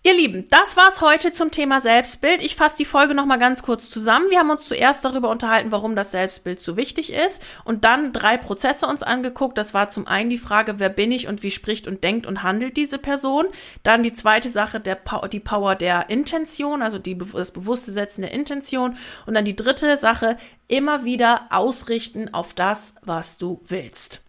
Ihr 0.07 0.15
Lieben, 0.15 0.45
das 0.49 0.77
war's 0.77 1.01
heute 1.01 1.33
zum 1.33 1.51
Thema 1.51 1.81
Selbstbild. 1.81 2.41
Ich 2.41 2.55
fasse 2.55 2.77
die 2.77 2.85
Folge 2.85 3.13
nochmal 3.13 3.39
ganz 3.39 3.61
kurz 3.61 3.89
zusammen. 3.89 4.29
Wir 4.29 4.39
haben 4.39 4.49
uns 4.49 4.65
zuerst 4.65 5.03
darüber 5.03 5.27
unterhalten, 5.29 5.73
warum 5.73 5.97
das 5.97 6.13
Selbstbild 6.13 6.61
so 6.61 6.77
wichtig 6.77 7.11
ist 7.11 7.43
und 7.65 7.83
dann 7.83 8.13
drei 8.13 8.37
Prozesse 8.37 8.87
uns 8.87 9.03
angeguckt. 9.03 9.57
Das 9.57 9.73
war 9.73 9.89
zum 9.89 10.07
einen 10.07 10.29
die 10.29 10.37
Frage, 10.37 10.79
wer 10.79 10.87
bin 10.87 11.11
ich 11.11 11.27
und 11.27 11.43
wie 11.43 11.51
spricht 11.51 11.89
und 11.89 12.05
denkt 12.05 12.25
und 12.25 12.41
handelt 12.41 12.77
diese 12.77 12.99
Person. 12.99 13.47
Dann 13.83 14.01
die 14.01 14.13
zweite 14.13 14.47
Sache, 14.47 14.79
der, 14.79 14.97
die 15.29 15.41
Power 15.41 15.75
der 15.75 16.09
Intention, 16.09 16.81
also 16.81 16.99
die, 16.99 17.17
das 17.17 17.51
bewusste 17.51 17.91
Setzen 17.91 18.21
der 18.21 18.31
Intention. 18.31 18.95
Und 19.25 19.33
dann 19.33 19.43
die 19.43 19.57
dritte 19.57 19.97
Sache, 19.97 20.37
immer 20.69 21.03
wieder 21.03 21.49
ausrichten 21.49 22.33
auf 22.33 22.53
das, 22.53 22.95
was 23.01 23.37
du 23.37 23.59
willst. 23.67 24.23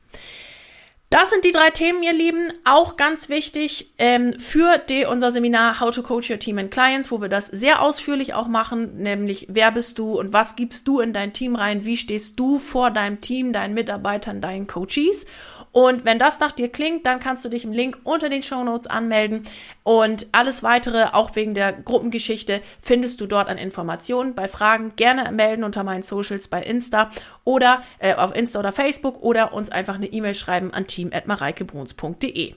Das 1.11 1.31
sind 1.31 1.47
die 1.47 1.53
drei 1.53 1.71
Themen, 1.71 2.03
ihr 2.03 2.12
Lieben. 2.12 2.53
Auch 2.64 2.97
ganz 2.97 3.31
wichtig 3.31 3.94
ähm, 3.97 4.38
für 4.38 4.77
die, 4.77 5.07
unser 5.07 5.33
Seminar 5.33 5.81
How 5.81 5.94
to 5.94 6.03
Coach 6.03 6.29
Your 6.29 6.38
Team 6.38 6.59
and 6.59 6.71
Clients, 6.71 7.11
wo 7.11 7.23
wir 7.23 7.31
das 7.31 7.47
sehr 7.47 7.81
ausführlich 7.81 8.35
auch 8.35 8.47
machen, 8.47 8.99
nämlich 8.99 9.47
wer 9.49 9.73
bist 9.73 9.99
du 9.99 10.18
und 10.18 10.35
was 10.35 10.55
gibst 10.55 10.87
du 10.87 11.01
in 11.01 11.14
dein 11.14 11.33
Team 11.33 11.57
rein, 11.57 11.87
wie 11.87 11.97
stehst 11.97 12.38
du 12.38 12.59
vor 12.59 12.90
deinem 12.90 13.23
Team, 13.23 13.55
deinen 13.55 13.73
Mitarbeitern, 13.73 14.42
deinen 14.42 14.66
Coaches. 14.66 15.25
Und 15.79 16.05
wenn 16.05 16.19
das 16.19 16.41
nach 16.41 16.51
dir 16.51 16.73
klingt, 16.73 17.07
dann 17.07 17.21
kannst 17.21 17.45
du 17.45 17.49
dich 17.49 17.62
im 17.62 17.71
Link 17.71 17.99
unter 18.03 18.29
den 18.29 18.43
Show 18.43 18.64
Notes 18.64 18.88
anmelden 18.88 19.45
und 19.85 20.27
alles 20.33 20.64
weitere, 20.64 21.05
auch 21.12 21.37
wegen 21.37 21.55
der 21.55 21.73
Gruppengeschichte, 21.73 22.61
findest 22.81 23.21
du 23.21 23.27
dort 23.27 23.49
an 23.49 23.59
Informationen. 23.59 24.35
Bei 24.35 24.49
Fragen 24.49 24.97
gerne 24.97 25.31
melden 25.31 25.62
unter 25.62 25.85
meinen 25.85 26.03
Socials 26.03 26.49
bei 26.49 26.61
Insta 26.64 27.11
oder 27.45 27.85
äh, 28.01 28.14
auf 28.17 28.35
Insta 28.35 28.59
oder 28.59 28.73
Facebook 28.73 29.23
oder 29.23 29.53
uns 29.55 29.71
einfach 29.71 29.95
eine 29.95 30.07
E-Mail 30.07 30.35
schreiben 30.35 30.75
an 30.75 30.88
team@mareikebruns.de. 30.88 32.55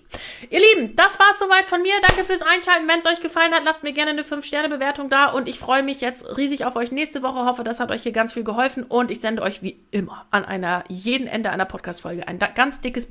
Ihr 0.50 0.60
Lieben, 0.60 0.96
das 0.96 1.20
war's 1.20 1.38
soweit 1.38 1.66
von 1.66 1.84
mir. 1.84 1.94
Danke 2.02 2.24
fürs 2.24 2.42
Einschalten. 2.42 2.88
Wenn 2.88 3.02
es 3.02 3.06
euch 3.06 3.22
gefallen 3.22 3.54
hat, 3.54 3.64
lasst 3.64 3.84
mir 3.84 3.94
gerne 3.94 4.12
eine 4.12 4.24
5-Sterne-Bewertung 4.24 5.10
da 5.10 5.28
und 5.28 5.48
ich 5.48 5.60
freue 5.60 5.84
mich 5.84 6.02
jetzt 6.02 6.38
riesig 6.38 6.66
auf 6.66 6.76
euch 6.76 6.92
nächste 6.92 7.22
Woche. 7.22 7.46
Hoffe, 7.46 7.64
das 7.64 7.80
hat 7.80 7.92
euch 7.92 8.02
hier 8.02 8.14
ganz 8.14 8.34
viel 8.34 8.44
geholfen 8.44 8.84
und 8.84 9.12
ich 9.12 9.22
sende 9.22 9.44
euch 9.44 9.62
wie 9.62 9.80
immer 9.92 10.26
an 10.32 10.44
einer 10.44 10.84
jeden 10.88 11.28
Ende 11.28 11.52
einer 11.52 11.66
Podcast-Folge 11.66 12.28
ein 12.28 12.40
ganz 12.56 12.82
dickes 12.82 13.11